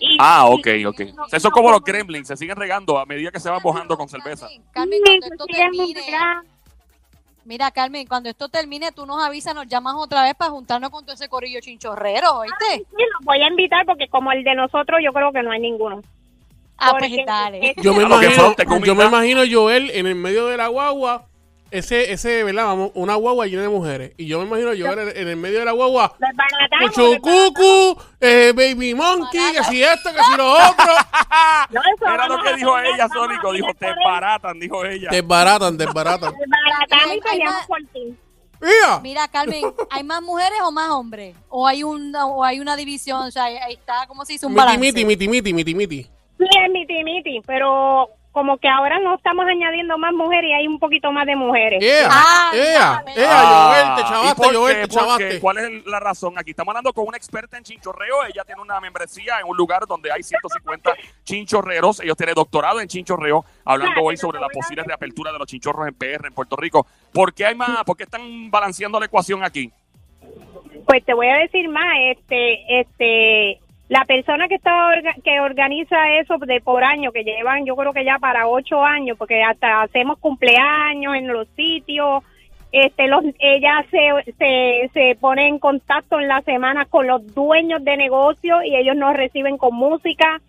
Y- 0.00 0.16
Ah, 0.20 0.46
ok, 0.46 0.66
ok. 0.86 1.00
Eso 1.00 1.48
es 1.48 1.50
como 1.50 1.70
los 1.70 1.82
gremlins, 1.82 2.28
se 2.28 2.36
siguen 2.36 2.56
regando 2.56 2.98
a 2.98 3.04
medida 3.04 3.30
que 3.32 3.40
se 3.40 3.50
van 3.50 3.60
mojando 3.62 3.96
con 3.96 4.08
cerveza. 4.08 4.48
Carmen, 4.72 5.00
cuando 5.04 5.26
esto 5.26 5.46
termine. 5.46 6.00
Mira, 7.46 7.70
Carmen, 7.70 8.06
cuando 8.06 8.28
esto 8.28 8.48
termine, 8.48 8.92
tú 8.92 9.06
nos 9.06 9.22
avisas, 9.22 9.54
nos 9.54 9.66
llamas 9.66 9.94
otra 9.96 10.22
vez 10.24 10.34
para 10.34 10.50
juntarnos 10.50 10.90
con 10.90 11.04
todo 11.04 11.14
ese 11.14 11.28
corillo 11.28 11.60
chinchorrero, 11.60 12.38
¿oíste? 12.38 12.64
Sí, 12.76 12.84
los 13.12 13.24
voy 13.24 13.40
a 13.42 13.48
invitar 13.48 13.86
porque 13.86 14.08
como 14.08 14.32
el 14.32 14.44
de 14.44 14.54
nosotros 14.54 15.00
yo 15.02 15.12
creo 15.12 15.32
que 15.32 15.42
no 15.42 15.50
hay 15.52 15.60
ninguno. 15.60 16.02
Ah, 16.78 16.90
Porque 16.90 17.08
pues 17.08 17.26
dale. 17.26 17.70
es- 17.70 17.76
Yo 17.82 17.94
me, 17.94 18.02
imagino, 18.02 18.54
yo 18.84 18.94
me 18.94 19.04
imagino 19.06 19.42
Joel 19.50 19.90
en 19.94 20.06
el 20.06 20.14
medio 20.14 20.46
de 20.48 20.58
la 20.58 20.68
guagua, 20.68 21.24
ese, 21.78 22.12
ese, 22.12 22.44
¿verdad? 22.44 22.64
Vamos, 22.64 22.90
una 22.94 23.14
guagua 23.14 23.46
llena 23.46 23.62
de 23.62 23.68
mujeres. 23.68 24.12
Y 24.16 24.26
yo 24.26 24.38
me 24.40 24.46
imagino 24.46 24.68
Joel 24.70 25.08
en, 25.10 25.16
en 25.16 25.28
el 25.28 25.36
medio 25.36 25.58
de 25.60 25.64
la 25.64 25.72
guagua, 25.72 26.14
Desbaratamos, 26.18 26.80
Mucho 26.88 27.10
desbaratamos. 27.10 27.50
cucu, 27.52 28.02
eh, 28.20 28.52
baby 28.54 28.94
monkey, 28.94 29.52
que 29.52 29.64
si 29.64 29.82
esto, 29.82 30.10
que 30.12 30.22
si 30.22 30.36
lo 30.36 30.50
otro. 30.52 30.92
Era 32.14 32.28
lo 32.28 32.42
que 32.42 32.54
dijo 32.56 32.78
ella, 32.78 33.08
Sónico. 33.08 33.52
Dijo, 33.52 33.68
te 33.78 33.86
baratan, 34.04 34.58
dijo 34.60 34.84
ella. 34.84 35.08
Desbaratan, 35.10 35.76
desbaratan. 35.76 36.32
Desbaratamos 36.38 37.06
y 37.06 37.10
Hay- 37.10 37.10
hay 37.10 37.20
peleamos 37.20 37.56
más- 37.58 37.66
por 37.66 37.78
ti. 37.92 38.16
Mira, 38.58 39.00
Mira, 39.02 39.28
Carmen, 39.28 39.62
¿hay 39.90 40.02
más 40.02 40.22
mujeres 40.22 40.58
o 40.64 40.72
más 40.72 40.90
hombres? 40.90 41.36
¿O 41.50 41.66
hay 41.66 41.82
una, 41.82 42.24
o 42.26 42.42
hay 42.42 42.58
una 42.58 42.74
división? 42.74 43.22
O 43.26 43.30
sea, 43.30 43.44
ahí 43.44 43.74
está, 43.74 44.06
¿cómo 44.08 44.24
se 44.24 44.32
dice? 44.32 44.46
Un 44.46 44.54
balance. 44.54 44.80
miti, 44.80 45.04
miti, 45.04 45.28
miti, 45.28 45.52
miti, 45.52 45.74
miti. 45.74 46.02
Sí, 46.38 46.44
es 46.64 46.70
miti 46.72 47.04
miti, 47.04 47.40
pero 47.46 48.08
como 48.36 48.58
que 48.58 48.68
ahora 48.68 48.98
no 48.98 49.14
estamos 49.14 49.46
añadiendo 49.46 49.96
más 49.96 50.12
mujeres 50.12 50.50
y 50.50 50.52
hay 50.52 50.66
un 50.68 50.78
poquito 50.78 51.10
más 51.10 51.24
de 51.24 51.34
mujeres. 51.34 51.82
Ea, 51.82 52.06
Ah, 52.10 52.50
ea, 52.52 53.02
ya, 53.06 53.12
ea, 53.16 53.30
Ah, 53.32 53.72
Joel, 53.72 53.94
te 53.94 54.00
¿y 54.02 54.04
chavaste, 54.04 54.42
por 54.42 54.54
Joel, 54.54 54.74
qué? 54.76 54.82
te 54.82 54.88
chavaste. 54.88 55.40
¿Cuál 55.40 55.56
es 55.56 55.86
la 55.86 56.00
razón? 56.00 56.34
Aquí 56.36 56.50
estamos 56.50 56.72
hablando 56.72 56.92
con 56.92 57.08
una 57.08 57.16
experta 57.16 57.56
en 57.56 57.64
chinchorreo. 57.64 58.26
Ella 58.26 58.44
tiene 58.44 58.60
una 58.60 58.78
membresía 58.78 59.40
en 59.40 59.48
un 59.48 59.56
lugar 59.56 59.86
donde 59.88 60.12
hay 60.12 60.22
150 60.22 60.92
chinchorreros. 61.24 62.00
Ellos 62.00 62.14
tienen 62.14 62.34
doctorado 62.34 62.78
en 62.78 62.88
chinchorreo, 62.88 63.42
hablando 63.64 64.02
hoy 64.02 64.18
sobre 64.18 64.38
la 64.38 64.48
posible 64.48 64.82
reapertura 64.82 65.32
de 65.32 65.38
los 65.38 65.46
chinchorros 65.46 65.88
en 65.88 65.94
PR, 65.94 66.26
en 66.26 66.34
Puerto 66.34 66.56
Rico. 66.56 66.86
¿Por 67.14 67.32
qué 67.32 67.46
hay 67.46 67.54
más? 67.54 67.84
¿Por 67.84 67.96
qué 67.96 68.02
están 68.02 68.50
balanceando 68.50 69.00
la 69.00 69.06
ecuación 69.06 69.42
aquí? 69.44 69.72
Pues 70.86 71.02
te 71.06 71.14
voy 71.14 71.28
a 71.28 71.36
decir 71.36 71.70
más, 71.70 71.94
este, 72.10 72.80
este, 72.80 73.60
la 73.88 74.04
persona 74.04 74.48
que 74.48 74.56
está 74.56 74.72
orga- 74.88 75.22
que 75.22 75.40
organiza 75.40 76.10
eso 76.20 76.38
de 76.38 76.60
por 76.60 76.82
año, 76.82 77.12
que 77.12 77.22
llevan, 77.24 77.64
yo 77.64 77.76
creo 77.76 77.92
que 77.92 78.04
ya 78.04 78.18
para 78.18 78.48
ocho 78.48 78.82
años, 78.82 79.16
porque 79.18 79.42
hasta 79.42 79.82
hacemos 79.82 80.18
cumpleaños 80.18 81.14
en 81.14 81.28
los 81.28 81.46
sitios, 81.56 82.24
este, 82.72 83.06
los, 83.06 83.22
ella 83.38 83.84
se, 83.90 84.32
se, 84.38 84.90
se 84.92 85.16
pone 85.20 85.46
en 85.46 85.58
contacto 85.60 86.18
en 86.18 86.26
la 86.28 86.42
semana 86.42 86.84
con 86.86 87.06
los 87.06 87.32
dueños 87.34 87.82
de 87.84 87.96
negocios 87.96 88.64
y 88.64 88.74
ellos 88.76 88.96
nos 88.96 89.14
reciben 89.16 89.56
con 89.56 89.74
música. 89.74 90.40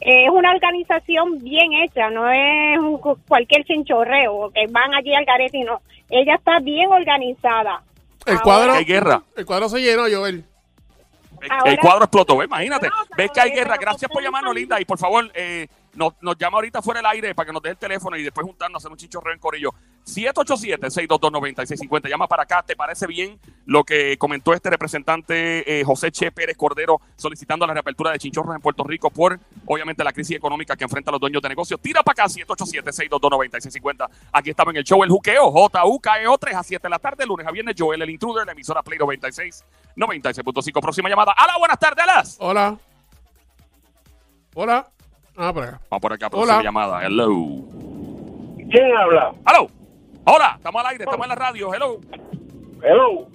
Eh, 0.00 0.24
es 0.24 0.30
una 0.30 0.50
organización 0.50 1.38
bien 1.38 1.72
hecha, 1.74 2.10
no 2.10 2.28
es 2.28 2.76
un 2.78 2.98
cu- 2.98 3.16
cualquier 3.28 3.64
chinchorreo 3.64 4.50
que 4.52 4.66
van 4.68 4.92
allí 4.94 5.14
al 5.14 5.24
garete, 5.24 5.60
no. 5.62 5.80
Ella 6.10 6.34
está 6.34 6.58
bien 6.58 6.90
organizada. 6.90 7.80
El 8.26 8.32
Ahora- 8.38 8.42
cuadro, 8.42 8.72
guerra. 8.84 9.22
el 9.36 9.46
cuadro 9.46 9.68
se 9.68 9.80
llenó, 9.80 10.02
Joel. 10.12 10.44
El, 11.42 11.50
Ahora- 11.50 11.70
el 11.72 11.78
cuadro 11.78 12.04
explotó. 12.04 12.42
Imagínate. 12.42 12.88
Ves 13.16 13.30
que 13.32 13.40
hay 13.40 13.50
guerra. 13.50 13.76
Gracias 13.76 14.10
por 14.10 14.22
llamarnos, 14.22 14.54
Linda. 14.54 14.80
Y 14.80 14.84
por 14.84 14.98
favor, 14.98 15.30
eh, 15.34 15.66
nos, 15.94 16.14
nos 16.20 16.36
llama 16.38 16.58
ahorita 16.58 16.80
fuera 16.80 17.00
del 17.00 17.06
aire 17.06 17.34
para 17.34 17.46
que 17.46 17.52
nos 17.52 17.62
dé 17.62 17.70
el 17.70 17.76
teléfono 17.76 18.16
y 18.16 18.22
después 18.22 18.46
juntarnos 18.46 18.76
a 18.76 18.78
hacer 18.78 18.90
un 18.92 18.96
chichorreo 18.98 19.34
en 19.34 19.38
Corillo. 19.40 19.74
787-622-9650. 20.04 22.08
Llama 22.08 22.26
para 22.26 22.42
acá. 22.42 22.62
¿Te 22.62 22.76
parece 22.76 23.06
bien 23.06 23.38
lo 23.66 23.84
que 23.84 24.16
comentó 24.18 24.52
este 24.52 24.70
representante 24.70 25.80
eh, 25.80 25.84
José 25.84 26.10
Che 26.10 26.32
Pérez 26.32 26.56
Cordero 26.56 27.00
solicitando 27.16 27.66
la 27.66 27.72
reapertura 27.72 28.10
de 28.10 28.18
chinchorros 28.18 28.54
en 28.54 28.60
Puerto 28.60 28.84
Rico 28.84 29.10
por, 29.10 29.38
obviamente, 29.66 30.02
la 30.02 30.12
crisis 30.12 30.36
económica 30.36 30.76
que 30.76 30.84
enfrentan 30.84 31.12
los 31.12 31.20
dueños 31.20 31.42
de 31.42 31.48
negocios? 31.48 31.80
Tira 31.80 32.02
para 32.02 32.24
acá, 32.24 32.32
787-622-9650. 32.32 34.08
Aquí 34.32 34.50
estaba 34.50 34.70
en 34.72 34.78
el 34.78 34.84
show 34.84 35.02
El 35.04 35.10
Juqueo, 35.10 35.50
J-U-K-E-O, 35.50 36.38
3 36.38 36.56
a 36.56 36.62
7 36.62 36.82
de 36.82 36.90
la 36.90 36.98
tarde, 36.98 37.26
lunes 37.26 37.46
a 37.46 37.50
viernes. 37.50 37.74
Joel, 37.78 38.02
el 38.02 38.10
intruder, 38.10 38.46
la 38.46 38.52
emisora 38.52 38.82
Play 38.82 38.98
96, 38.98 39.64
96.5. 39.96 40.80
Próxima 40.80 41.08
llamada. 41.08 41.34
¡Hola, 41.42 41.58
buenas 41.58 41.78
tardes, 41.78 42.04
Alas! 42.04 42.36
Hola. 42.40 42.76
Hola. 44.54 44.86
Ah, 45.36 45.52
por 45.52 45.62
acá. 45.62 45.80
Vamos 45.88 46.02
por 46.02 46.12
acá, 46.12 46.28
próxima 46.28 46.54
Hola. 46.54 46.62
llamada. 46.62 47.06
Hello. 47.06 47.30
¿Quién 48.70 48.96
habla? 48.96 49.32
Hello. 49.46 49.68
Hola, 50.24 50.54
estamos 50.56 50.80
al 50.84 50.90
aire, 50.92 51.04
estamos 51.04 51.24
en 51.24 51.28
la 51.28 51.34
radio. 51.34 51.74
Hello. 51.74 52.00
Hello. 52.82 53.26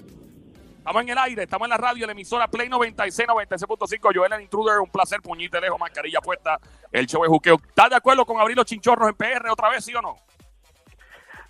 Estamos 0.77 1.01
en 1.01 1.09
el 1.09 1.17
aire, 1.17 1.43
estamos 1.43 1.65
en 1.65 1.69
la 1.71 1.77
radio, 1.77 2.05
la 2.05 2.13
emisora 2.13 2.47
Play 2.47 2.69
96, 2.69 3.27
96.5. 3.27 4.15
Joel, 4.15 4.31
el 4.31 4.41
intruder, 4.43 4.79
un 4.79 4.89
placer, 4.89 5.21
puñite 5.21 5.59
lejos, 5.59 5.77
mascarilla 5.77 6.21
puesta. 6.21 6.57
El 6.91 7.05
show 7.05 7.25
es 7.25 7.29
juqueo. 7.29 7.55
¿Estás 7.55 7.89
de 7.89 7.97
acuerdo 7.97 8.25
con 8.25 8.39
abrir 8.39 8.55
los 8.55 8.65
chinchorros 8.65 9.09
en 9.09 9.15
PR 9.15 9.49
otra 9.51 9.69
vez, 9.69 9.83
sí 9.83 9.93
o 9.95 10.01
no? 10.01 10.15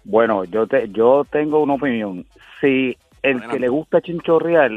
Bueno, 0.04 0.44
yo 0.46 0.66
te, 0.66 0.90
yo 0.90 1.24
tengo 1.30 1.62
una 1.62 1.76
opinión. 1.76 2.26
Si 2.60 2.98
el 3.22 3.38
Adelante. 3.38 3.54
que 3.54 3.60
le 3.60 3.68
gusta 3.70 4.02
chinchorrear 4.02 4.72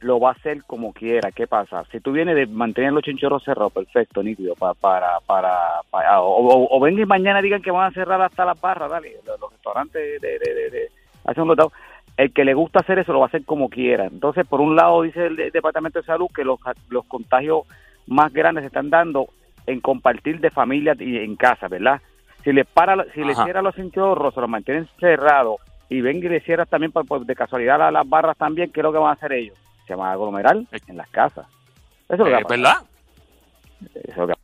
lo 0.00 0.18
va 0.18 0.30
a 0.30 0.32
hacer 0.32 0.62
como 0.64 0.92
quiera, 0.92 1.30
¿qué 1.30 1.46
pasa? 1.46 1.84
Si 1.92 2.00
tú 2.00 2.12
vienes 2.12 2.34
de 2.34 2.46
mantener 2.46 2.92
los 2.92 3.02
chinchorros 3.02 3.44
cerrados, 3.44 3.72
perfecto, 3.72 4.22
nítido, 4.22 4.54
pa- 4.54 4.74
para, 4.74 5.20
para, 5.26 5.80
para, 5.90 6.20
o, 6.22 6.36
o, 6.36 6.78
o 6.78 6.88
y 6.88 7.04
mañana 7.06 7.42
digan 7.42 7.60
que 7.62 7.70
van 7.70 7.90
a 7.90 7.94
cerrar 7.94 8.20
hasta 8.22 8.44
las 8.44 8.60
barras, 8.60 8.90
dale, 8.90 9.16
los, 9.26 9.38
los 9.40 9.52
restaurantes 9.52 10.20
de, 10.20 10.28
de, 10.38 10.38
de, 10.54 10.70
de- 10.70 10.88
hacen 11.24 11.42
un 11.42 11.48
lotado. 11.50 11.72
El 12.16 12.32
que 12.32 12.44
le 12.44 12.54
gusta 12.54 12.80
hacer 12.80 12.98
eso 12.98 13.12
lo 13.12 13.20
va 13.20 13.26
a 13.26 13.28
hacer 13.28 13.44
como 13.44 13.68
quiera. 13.68 14.06
Entonces, 14.06 14.46
por 14.46 14.60
un 14.60 14.74
lado, 14.76 15.02
dice 15.02 15.26
el, 15.26 15.36
de- 15.36 15.50
Departamento 15.50 16.00
de 16.00 16.06
Salud 16.06 16.28
que 16.34 16.44
los, 16.44 16.58
los 16.88 17.04
contagios 17.06 17.62
más 18.06 18.32
grandes 18.32 18.62
se 18.62 18.66
están 18.68 18.90
dando 18.90 19.26
en 19.66 19.80
compartir 19.80 20.40
de 20.40 20.50
familia 20.50 20.94
y 20.98 21.18
en 21.18 21.36
casa, 21.36 21.68
¿verdad? 21.68 22.00
Si 22.42 22.52
le 22.52 22.64
para, 22.64 23.04
si 23.14 23.22
le 23.22 23.32
Ajá. 23.32 23.44
cierra 23.44 23.62
los 23.62 23.74
chinchorros, 23.74 24.32
se 24.34 24.40
los 24.40 24.48
mantienen 24.48 24.88
cerrados 24.98 25.56
y 25.90 26.00
ven 26.00 26.18
y 26.18 26.22
le 26.22 26.40
cierras 26.40 26.68
también 26.68 26.90
pues, 26.92 27.26
de 27.26 27.34
casualidad 27.34 27.82
a 27.82 27.90
las 27.90 28.08
barras 28.08 28.36
también, 28.38 28.70
¿qué 28.72 28.80
es 28.80 28.84
lo 28.84 28.92
que 28.92 28.98
van 28.98 29.10
a 29.10 29.12
hacer 29.12 29.32
ellos? 29.32 29.56
Se 29.90 29.96
van 29.96 30.08
a 30.10 30.12
aglomerar 30.12 30.56
en 30.86 30.96
las 30.96 31.08
casas. 31.08 31.48
Eso 32.08 32.12
es 32.12 32.18
lo 32.20 32.24
que 32.26 32.32
Eh. 32.42 32.44
¿Verdad? 32.48 32.76
Eso 33.92 34.10
es 34.12 34.16
lo 34.16 34.26
que- 34.28 34.34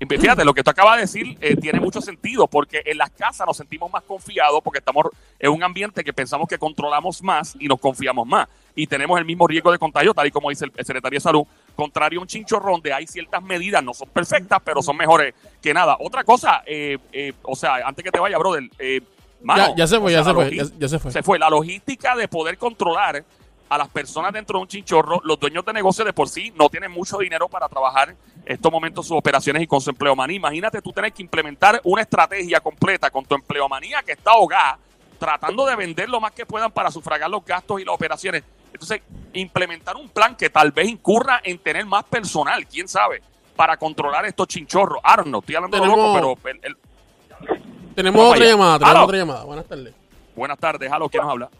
Y 0.00 0.04
Fíjate, 0.18 0.44
lo 0.44 0.52
que 0.52 0.62
tú 0.62 0.68
acabas 0.68 0.96
de 0.96 1.00
decir 1.00 1.38
eh, 1.40 1.56
tiene 1.56 1.80
mucho 1.80 2.02
sentido 2.02 2.46
porque 2.46 2.82
en 2.84 2.98
las 2.98 3.08
casas 3.12 3.46
nos 3.46 3.56
sentimos 3.56 3.90
más 3.90 4.02
confiados 4.02 4.60
porque 4.62 4.80
estamos 4.80 5.06
en 5.38 5.50
un 5.50 5.62
ambiente 5.62 6.04
que 6.04 6.12
pensamos 6.12 6.46
que 6.48 6.58
controlamos 6.58 7.22
más 7.22 7.56
y 7.58 7.66
nos 7.66 7.80
confiamos 7.80 8.26
más. 8.28 8.46
Y 8.74 8.86
tenemos 8.86 9.18
el 9.18 9.24
mismo 9.24 9.46
riesgo 9.46 9.72
de 9.72 9.78
contagio, 9.78 10.12
tal 10.12 10.26
y 10.26 10.30
como 10.30 10.50
dice 10.50 10.66
el, 10.66 10.72
el 10.76 10.84
secretario 10.84 11.16
de 11.16 11.20
Salud, 11.22 11.44
contrario 11.74 12.18
a 12.18 12.22
un 12.22 12.28
chinchorrón 12.28 12.72
donde 12.74 12.92
hay 12.92 13.06
ciertas 13.06 13.42
medidas, 13.42 13.82
no 13.82 13.94
son 13.94 14.10
perfectas, 14.10 14.60
pero 14.62 14.82
son 14.82 14.98
mejores 14.98 15.34
que 15.62 15.72
nada. 15.72 15.96
Otra 15.98 16.24
cosa, 16.24 16.62
eh, 16.66 16.98
eh, 17.10 17.32
o 17.42 17.56
sea, 17.56 17.76
antes 17.86 18.04
que 18.04 18.10
te 18.10 18.20
vaya, 18.20 18.36
brother, 18.36 18.64
eh, 18.78 19.00
mano, 19.42 19.68
Ya, 19.70 19.76
ya 19.78 19.86
se 19.86 19.98
fue, 19.98 20.12
sea, 20.12 20.20
ya 20.20 20.24
se 20.24 20.34
fue, 20.34 20.50
ya 20.78 20.88
se 20.88 20.98
fue. 20.98 21.10
se 21.12 21.22
fue. 21.22 21.38
La 21.38 21.48
logística 21.50 22.14
de 22.14 22.28
poder 22.28 22.56
controlar 22.58 23.24
a 23.68 23.76
las 23.78 23.88
personas 23.88 24.32
dentro 24.32 24.58
de 24.58 24.62
un 24.62 24.68
chinchorro, 24.68 25.20
los 25.24 25.38
dueños 25.38 25.64
de 25.64 25.72
negocio 25.72 26.04
de 26.04 26.12
por 26.12 26.28
sí 26.28 26.52
no 26.56 26.68
tienen 26.68 26.90
mucho 26.90 27.18
dinero 27.18 27.48
para 27.48 27.68
trabajar 27.68 28.14
estos 28.46 28.72
momentos 28.72 29.06
sus 29.06 29.16
operaciones 29.16 29.62
y 29.62 29.66
con 29.66 29.80
su 29.80 29.90
empleomanía. 29.90 30.36
Imagínate 30.36 30.80
tú 30.80 30.92
tener 30.92 31.12
que 31.12 31.22
implementar 31.22 31.80
una 31.84 32.02
estrategia 32.02 32.60
completa 32.60 33.10
con 33.10 33.24
tu 33.26 33.34
empleomanía 33.34 34.02
que 34.02 34.12
está 34.12 34.30
ahogada, 34.30 34.78
tratando 35.18 35.66
de 35.66 35.76
vender 35.76 36.08
lo 36.08 36.20
más 36.20 36.32
que 36.32 36.46
puedan 36.46 36.70
para 36.70 36.90
sufragar 36.90 37.28
los 37.28 37.44
gastos 37.44 37.80
y 37.80 37.84
las 37.84 37.94
operaciones. 37.94 38.42
Entonces, 38.72 39.02
implementar 39.34 39.96
un 39.96 40.08
plan 40.08 40.34
que 40.36 40.48
tal 40.48 40.70
vez 40.72 40.88
incurra 40.88 41.40
en 41.44 41.58
tener 41.58 41.84
más 41.84 42.04
personal, 42.04 42.66
quién 42.66 42.88
sabe, 42.88 43.22
para 43.56 43.76
controlar 43.76 44.24
estos 44.24 44.46
chinchorros. 44.48 45.02
Don't 45.02 45.26
know, 45.28 45.40
estoy 45.40 45.56
hablando 45.56 45.80
de 45.80 45.86
loco, 45.86 46.36
pero 46.40 46.50
el- 46.50 46.60
el- 46.62 47.94
Tenemos 47.94 48.24
otra 48.24 48.36
allá. 48.42 48.50
llamada, 48.52 48.78
tenemos 48.78 49.04
otra 49.04 49.18
llamada. 49.18 49.44
Buenas 49.44 49.66
tardes. 49.66 49.94
buenas 50.36 50.58
tardes, 50.58 50.90
Halo, 50.92 51.08
¿quién 51.08 51.22
nos 51.22 51.32
habla? 51.32 51.50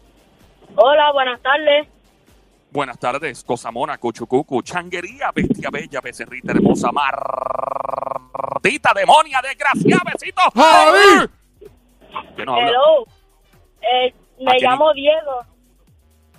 Hola, 0.75 1.11
buenas 1.11 1.41
tardes. 1.41 1.87
Buenas 2.71 2.99
tardes, 2.99 3.43
Cosamona, 3.43 3.97
Cuchucucu, 3.97 4.61
Changuería, 4.61 5.31
Bestia 5.33 5.69
Bella, 5.71 6.01
Becerrita 6.01 6.51
Hermosa, 6.51 6.91
Martita, 6.91 8.91
Demonia, 8.93 9.41
Desgracia, 9.41 9.97
Besito. 10.05 10.41
¡Javi! 10.53 11.27
¿Quién 12.35 12.45
nos 12.45 12.57
habla? 12.57 12.69
Hello. 12.69 13.05
Eh, 13.81 14.13
me 14.39 14.51
¿A 14.51 14.55
quién? 14.55 14.69
llamo 14.69 14.93
Diego. 14.93 15.41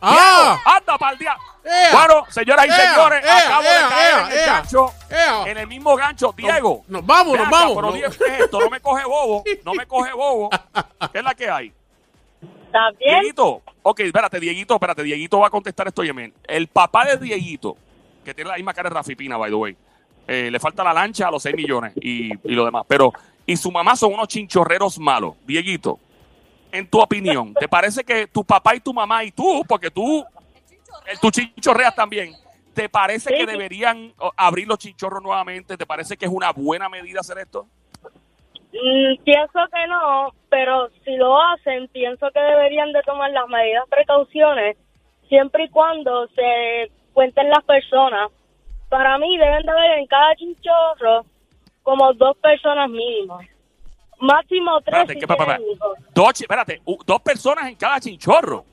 ¡Ah! 0.03 0.57
¡Anda 0.65 0.97
pa'l 0.97 1.19
día! 1.19 1.37
¡Ea! 1.65 1.91
Bueno, 1.93 2.25
señoras 2.31 2.65
y 2.65 2.69
¡Ea! 2.71 2.77
señores, 2.95 3.25
¡Ea! 3.25 3.39
acabo 3.47 3.63
¡Ea! 3.65 3.83
de 3.83 3.89
caer 3.89 4.15
¡Ea! 4.15 4.21
en 4.21 4.27
el 4.33 4.39
¡Ea! 4.39 4.47
gancho, 4.47 4.95
¡Ea! 5.11 5.43
en 5.51 5.59
el 5.59 5.67
mismo 5.67 5.97
gancho. 5.97 6.33
Diego, 6.37 6.85
Nos 6.89 7.05
vamos, 7.05 7.37
nos 7.37 7.47
acá, 7.49 7.51
vamos. 7.51 7.75
pero 7.75 7.87
no. 7.89 7.93
Diego, 7.93 8.13
¿qué 8.17 8.25
es 8.37 8.41
esto? 8.45 8.61
No 8.61 8.71
me 8.71 8.81
coge 8.81 9.05
bobo, 9.05 9.45
no 9.65 9.75
me 9.75 9.87
coge 9.87 10.13
bobo. 10.13 10.49
¿Qué 11.13 11.19
es 11.19 11.25
la 11.25 11.35
que 11.35 11.51
hay? 11.51 11.73
¿Está 12.71 12.91
bien? 12.93 13.19
Dieguito, 13.21 13.63
ok, 13.83 14.01
espérate, 14.01 14.39
Dieguito, 14.39 14.75
espérate, 14.75 15.03
Dieguito 15.03 15.41
va 15.41 15.49
a 15.49 15.51
contestar 15.51 15.89
esto, 15.89 16.05
Yemen. 16.05 16.33
El 16.47 16.69
papá 16.69 17.05
de 17.05 17.17
Dieguito, 17.17 17.77
que 18.25 18.33
tiene 18.33 18.49
la 18.49 18.57
misma 18.57 18.73
cara 18.73 18.89
de 18.89 18.95
Rafi 18.95 19.17
Pina, 19.17 19.37
by 19.37 19.51
the 19.51 19.57
way, 19.57 19.77
eh, 20.29 20.51
le 20.53 20.61
falta 20.61 20.85
la 20.85 20.93
lancha 20.93 21.27
a 21.27 21.31
los 21.33 21.43
6 21.43 21.57
millones 21.57 21.93
y, 21.97 22.31
y 22.33 22.55
lo 22.55 22.65
demás, 22.65 22.85
pero, 22.87 23.13
y 23.45 23.57
su 23.57 23.73
mamá 23.73 23.97
son 23.97 24.15
unos 24.15 24.29
chinchorreros 24.29 25.01
malos. 25.01 25.35
Dieguito, 25.45 25.99
en 26.71 26.87
tu 26.87 27.01
opinión, 27.01 27.55
¿te 27.55 27.67
parece 27.67 28.05
que 28.05 28.29
tu 28.29 28.45
papá 28.45 28.77
y 28.77 28.81
tu 28.81 28.95
mamá 28.95 29.25
y 29.25 29.33
tú, 29.33 29.65
porque 29.67 29.91
tú, 29.91 30.25
el, 31.07 31.19
tú 31.19 31.33
chinchorreas 31.33 31.97
también, 31.97 32.33
¿te 32.73 32.89
parece 32.89 33.31
Sí, 33.31 33.35
que 33.37 33.47
deberían 33.47 34.15
abrir 34.37 34.69
los 34.69 34.79
chinchorros 34.79 35.21
nuevamente? 35.21 35.77
¿Te 35.77 35.87
parece 35.87 36.17
que 36.17 36.27
es 36.27 36.31
una 36.31 36.53
buena 36.53 36.89
medida 36.89 37.19
hacer 37.19 37.39
esto? 37.39 37.67
Mm, 38.73 39.23
pienso 39.25 39.59
que 39.73 39.87
no, 39.89 40.33
pero 40.49 40.89
si 41.05 41.17
lo 41.17 41.41
hacen, 41.41 41.89
pienso 41.89 42.31
que 42.33 42.41
deberían 42.41 42.93
de 42.93 43.03
tomar 43.03 43.31
las 43.33 43.49
medidas 43.49 43.85
precauciones 43.89 44.77
siempre 45.29 45.65
y 45.65 45.69
cuando 45.71 46.27
se 46.29 46.91
cuenten 47.13 47.49
las 47.51 47.65
personas. 47.65 48.31
Para 48.89 49.19
mí 49.19 49.37
deben 49.39 49.63
de 49.65 49.71
haber 49.71 49.99
en 49.99 50.07
cada 50.07 50.35
chinchorro 50.37 51.25
como 51.83 52.13
dos 52.15 52.37
personas 52.39 52.89
mínimo. 52.89 53.39
Máximo 54.21 54.81
tres 54.83 54.99
Espérate, 55.01 55.15
si 55.15 55.21
¿qué, 55.21 55.27
pa- 55.27 55.37
pa- 55.37 55.47
pa? 55.47 55.57
tienen 55.57 55.73
hijos. 55.77 55.99
Dos, 56.15 56.41
espérate, 56.41 56.83
dos 57.07 57.21
personas 57.23 57.69
en 57.69 57.75
cada 57.77 57.99
chinchorro. 58.01 58.65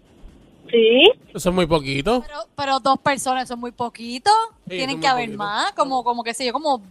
Sí, 0.70 1.04
Eso 1.34 1.50
es 1.50 1.56
muy 1.56 1.66
poquito. 1.66 2.22
Pero, 2.28 2.40
pero 2.56 2.80
dos 2.82 2.98
personas 3.00 3.48
son 3.48 3.60
muy 3.60 3.72
poquito. 3.72 4.30
Sí, 4.68 4.76
Tienen 4.76 5.00
que 5.00 5.08
haber 5.08 5.28
poquito. 5.28 5.44
más, 5.44 5.72
como, 5.72 6.04
como 6.04 6.24
qué 6.24 6.34
sé 6.34 6.46
yo, 6.46 6.52
como 6.52 6.82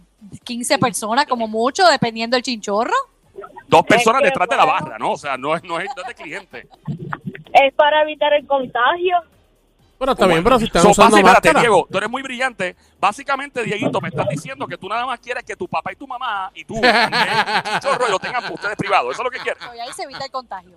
15 0.43 0.77
personas, 0.79 1.25
como 1.25 1.47
mucho, 1.47 1.85
dependiendo 1.87 2.35
del 2.35 2.43
chinchorro. 2.43 2.93
Dos 3.67 3.83
personas 3.85 4.21
que, 4.21 4.27
detrás 4.29 4.47
de 4.49 4.55
la 4.55 4.65
bueno. 4.65 4.79
barra, 4.79 4.97
¿no? 4.97 5.11
O 5.11 5.17
sea, 5.17 5.37
no 5.37 5.55
es, 5.55 5.63
no 5.63 5.79
es, 5.79 5.89
no 5.95 6.01
es 6.01 6.07
de 6.07 6.15
cliente. 6.15 6.67
es 7.53 7.73
para 7.75 8.01
evitar 8.03 8.33
el 8.33 8.45
contagio. 8.47 9.17
Pero 9.99 10.11
está 10.11 10.27
bien, 10.27 10.43
pero 10.43 10.59
si 10.59 10.65
están 10.65 10.83
So, 10.83 10.89
usando 10.89 11.17
espérate. 11.17 11.59
Diego, 11.59 11.87
tú 11.89 11.97
eres 11.97 12.09
muy 12.09 12.21
brillante. 12.21 12.75
Básicamente, 12.99 13.63
Dieguito, 13.63 13.99
me 13.99 14.09
estás 14.09 14.27
diciendo 14.29 14.67
que 14.67 14.77
tú 14.77 14.87
nada 14.87 15.05
más 15.05 15.19
quieres 15.19 15.43
que 15.43 15.55
tu 15.55 15.67
papá 15.67 15.91
y 15.91 15.95
tu 15.95 16.07
mamá 16.07 16.51
y 16.53 16.63
tú 16.65 16.75
chinchorro 16.81 18.07
y 18.07 18.11
lo 18.11 18.19
tengan 18.19 18.41
para 18.43 18.53
ustedes 18.53 18.75
privados. 18.75 19.13
Eso 19.13 19.21
es 19.21 19.25
lo 19.25 19.31
que 19.31 19.39
quieres. 19.39 19.63
Y 19.75 19.79
ahí 19.79 19.91
se 19.93 20.03
evita 20.03 20.23
el 20.25 20.31
contagio. 20.31 20.75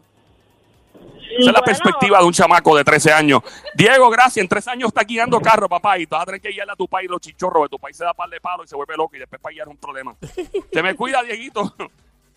Esa 1.31 1.39
es 1.39 1.47
la 1.47 1.53
Bueno, 1.53 1.65
perspectiva 1.65 2.19
de 2.19 2.25
un 2.25 2.33
chamaco 2.33 2.77
de 2.77 2.85
13 2.85 3.13
años. 3.13 3.41
Diego, 3.75 4.11
gracias. 4.11 4.39
En 4.43 4.49
tres 4.49 4.67
años 4.69 4.89
está 4.89 5.03
guiando 5.05 5.41
carro, 5.41 5.69
papá, 5.69 5.99
y 5.99 6.07
tú 6.07 6.15
vas 6.17 6.23
a 6.23 6.27
tener 6.27 6.41
que 6.41 6.51
guiarle 6.51 6.73
a 6.73 6.77
tu 6.77 6.89
país 6.89 7.09
los 7.11 7.21
chichorros, 7.21 7.61
porque 7.63 7.71
tu 7.71 7.79
país 7.79 7.97
se 7.97 8.05
da 8.05 8.13
par 8.15 8.29
de 8.29 8.41
palo 8.41 8.65
y 8.65 8.69
se 8.69 8.75
vuelve 8.77 8.97
loco 8.97 9.17
y 9.17 9.21
después 9.21 9.41
para 9.41 9.53
guiar 9.53 9.67
es 9.69 9.73
un 9.73 9.79
problema. 9.79 10.17
Te 10.73 10.83
me 10.83 10.95
cuida, 10.95 11.23
Dieguito. 11.23 11.75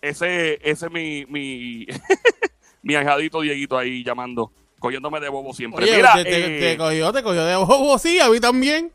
Ese, 0.00 0.54
ese 0.62 0.86
es 0.86 0.92
mi, 0.92 1.24
mi, 1.26 1.86
mi 2.82 2.94
Dieguito 2.94 3.78
ahí 3.78 4.04
llamando, 4.04 4.52
cogiéndome 4.78 5.20
de 5.20 5.28
bobo 5.28 5.52
siempre. 5.54 5.84
Oye, 5.84 5.96
Mira, 5.96 6.12
te, 6.14 6.24
te- 6.24 6.56
eh, 6.56 6.60
te 6.72 6.76
cogió, 6.78 7.12
te 7.12 7.22
cogió 7.22 7.44
de 7.44 7.56
bobo, 7.56 7.98
sí, 7.98 8.20
a 8.20 8.28
mí 8.28 8.38
también. 8.40 8.92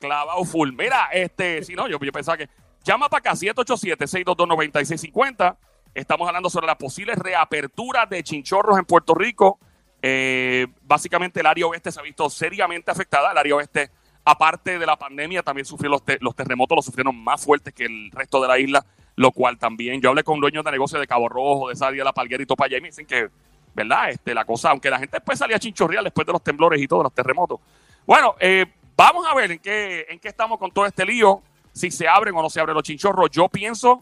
clavado 0.00 0.44
full. 0.44 0.72
Mira, 0.76 1.08
este, 1.12 1.62
si 1.64 1.74
no, 1.74 1.88
yo, 1.88 1.98
yo 2.00 2.12
pensaba 2.12 2.36
que. 2.36 2.48
Llama 2.84 3.08
para 3.08 3.20
acá, 3.20 3.32
787-622-9650. 3.32 5.56
Estamos 5.94 6.26
hablando 6.26 6.50
sobre 6.50 6.66
la 6.66 6.76
posible 6.76 7.14
reapertura 7.14 8.06
de 8.06 8.22
chinchorros 8.22 8.78
en 8.78 8.84
Puerto 8.84 9.14
Rico. 9.14 9.58
Eh, 10.02 10.66
básicamente, 10.82 11.40
el 11.40 11.46
área 11.46 11.66
oeste 11.66 11.92
se 11.92 12.00
ha 12.00 12.02
visto 12.02 12.28
seriamente 12.28 12.90
afectada. 12.90 13.30
El 13.30 13.38
área 13.38 13.54
oeste, 13.56 13.90
aparte 14.24 14.78
de 14.78 14.86
la 14.86 14.96
pandemia, 14.96 15.42
también 15.42 15.64
sufrió 15.64 15.90
los, 15.90 16.04
te- 16.04 16.18
los 16.20 16.34
terremotos, 16.34 16.76
los 16.76 16.84
sufrieron 16.84 17.16
más 17.16 17.44
fuertes 17.44 17.72
que 17.72 17.84
el 17.84 18.10
resto 18.10 18.42
de 18.42 18.48
la 18.48 18.58
isla, 18.58 18.84
lo 19.16 19.30
cual 19.30 19.56
también. 19.56 20.00
Yo 20.00 20.08
hablé 20.10 20.24
con 20.24 20.40
dueños 20.40 20.64
de 20.64 20.72
negocios 20.72 21.00
de 21.00 21.06
Cabo 21.06 21.28
Rojo, 21.28 21.68
de 21.68 21.74
esa 21.74 21.86
área 21.86 22.00
de 22.00 22.04
la 22.04 22.12
Palguera 22.12 22.42
y 22.42 22.46
Topaya, 22.46 22.76
y 22.76 22.80
me 22.80 22.88
dicen 22.88 23.06
que, 23.06 23.28
¿verdad? 23.72 24.10
Este, 24.10 24.34
la 24.34 24.44
cosa, 24.44 24.70
aunque 24.70 24.90
la 24.90 24.98
gente 24.98 25.16
después 25.18 25.38
salía 25.38 25.56
a 25.56 25.60
chinchorrear 25.60 26.02
después 26.02 26.26
de 26.26 26.32
los 26.32 26.42
temblores 26.42 26.82
y 26.82 26.88
todos 26.88 27.04
los 27.04 27.14
terremotos. 27.14 27.60
Bueno, 28.04 28.34
eh, 28.40 28.66
vamos 28.96 29.24
a 29.30 29.34
ver 29.34 29.52
en 29.52 29.58
qué, 29.60 30.18
estamos 30.24 30.58
con 30.58 30.72
todo 30.72 30.86
este 30.86 31.06
lío, 31.06 31.40
si 31.72 31.90
se 31.90 32.08
abren 32.08 32.34
o 32.34 32.42
no 32.42 32.50
se 32.50 32.60
abren 32.60 32.74
los 32.74 32.82
chinchorros. 32.82 33.30
Yo 33.30 33.48
pienso 33.48 34.00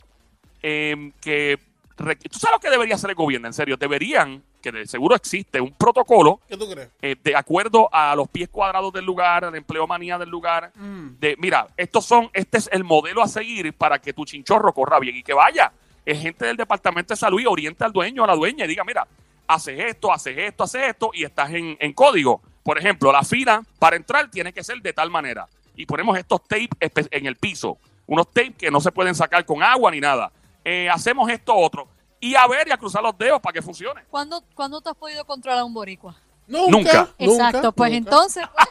eh, 0.63 1.13
que, 1.21 1.59
tú 1.97 2.39
sabes 2.39 2.55
lo 2.57 2.61
que 2.61 2.71
debería 2.71 2.95
hacer 2.95 3.11
el 3.11 3.17
gobierno, 3.17 3.47
en 3.49 3.53
serio, 3.55 3.77
deberían, 3.77 4.43
que 4.61 4.71
de 4.73 4.87
seguro 4.87 5.15
existe 5.17 5.61
un 5.61 5.73
protocolo 5.73 6.41
¿Qué 6.49 6.57
tú 6.57 6.69
crees? 6.71 6.89
eh, 7.03 7.17
de 7.23 7.35
acuerdo 7.37 7.89
a 7.93 8.15
los 8.15 8.29
pies 8.29 8.49
cuadrados 8.49 8.93
del 8.93 9.05
lugar, 9.05 9.45
a 9.45 9.51
la 9.51 9.57
empleomanía 9.57 10.19
del 10.19 10.29
lugar, 10.31 10.73
Mm. 10.75 11.19
de 11.19 11.37
mira, 11.39 11.67
estos 11.77 12.05
son, 12.07 12.31
este 12.33 12.59
es 12.59 12.69
el 12.73 12.85
modelo 12.85 13.23
a 13.23 13.29
seguir 13.29 13.73
para 13.75 13.99
que 13.99 14.13
tu 14.13 14.25
chinchorro 14.25 14.73
corra 14.73 14.99
bien 14.99 15.17
y 15.17 15.23
que 15.23 15.35
vaya. 15.35 15.73
Es 16.05 16.21
gente 16.21 16.45
del 16.47 16.57
departamento 16.57 17.13
de 17.15 17.17
salud 17.19 17.41
y 17.41 17.47
orienta 17.47 17.85
al 17.87 17.93
dueño 17.93 18.23
o 18.23 18.25
a 18.25 18.29
la 18.29 18.35
dueña 18.37 18.65
y 18.65 18.69
diga, 18.69 18.83
mira, 18.85 19.07
haces 19.47 19.79
esto, 19.79 20.13
haces 20.13 20.37
esto, 20.39 20.65
haces 20.65 20.83
esto 20.89 21.11
y 21.15 21.25
estás 21.25 21.51
en, 21.53 21.77
en 21.79 21.93
código. 21.93 22.41
Por 22.63 22.79
ejemplo, 22.79 23.11
la 23.13 23.23
fila 23.23 23.63
para 23.79 23.97
entrar 23.97 24.31
tiene 24.31 24.53
que 24.53 24.63
ser 24.65 24.81
de 24.81 24.93
tal 24.93 25.11
manera. 25.11 25.49
Y 25.77 25.87
ponemos 25.87 26.17
estos 26.19 26.43
tapes 26.45 27.09
en 27.11 27.27
el 27.27 27.37
piso. 27.37 27.79
Unos 28.07 28.29
tapes 28.33 28.55
que 28.57 28.71
no 28.71 28.81
se 28.81 28.93
pueden 28.93 29.15
sacar 29.15 29.45
con 29.45 29.63
agua 29.63 29.91
ni 29.91 30.01
nada. 30.01 30.31
Eh, 30.65 30.89
hacemos 30.89 31.29
esto 31.31 31.55
otro. 31.55 31.89
Y 32.21 32.35
a 32.35 32.47
ver 32.47 32.69
y 32.69 32.71
a 32.71 32.77
cruzar 32.77 33.03
los 33.03 33.17
dedos 33.19 33.41
para 33.41 33.53
que 33.53 33.63
funcione. 33.63 34.05
¿Cuándo, 34.11 34.43
¿cuándo 34.55 34.81
tú 34.81 34.91
has 34.91 34.97
podido 34.97 35.25
controlar 35.25 35.61
a 35.61 35.65
un 35.65 35.75
boricua? 35.75 36.17
Nunca. 36.47 37.09
Exacto, 37.19 37.73
pues 37.73 37.93
entonces... 37.93 38.45
Pues... 38.57 38.69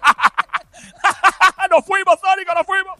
¡Nos 1.69 1.85
fuimos, 1.85 2.15
Sónico, 2.19 2.53
nos 2.53 2.65
fuimos! 2.65 2.97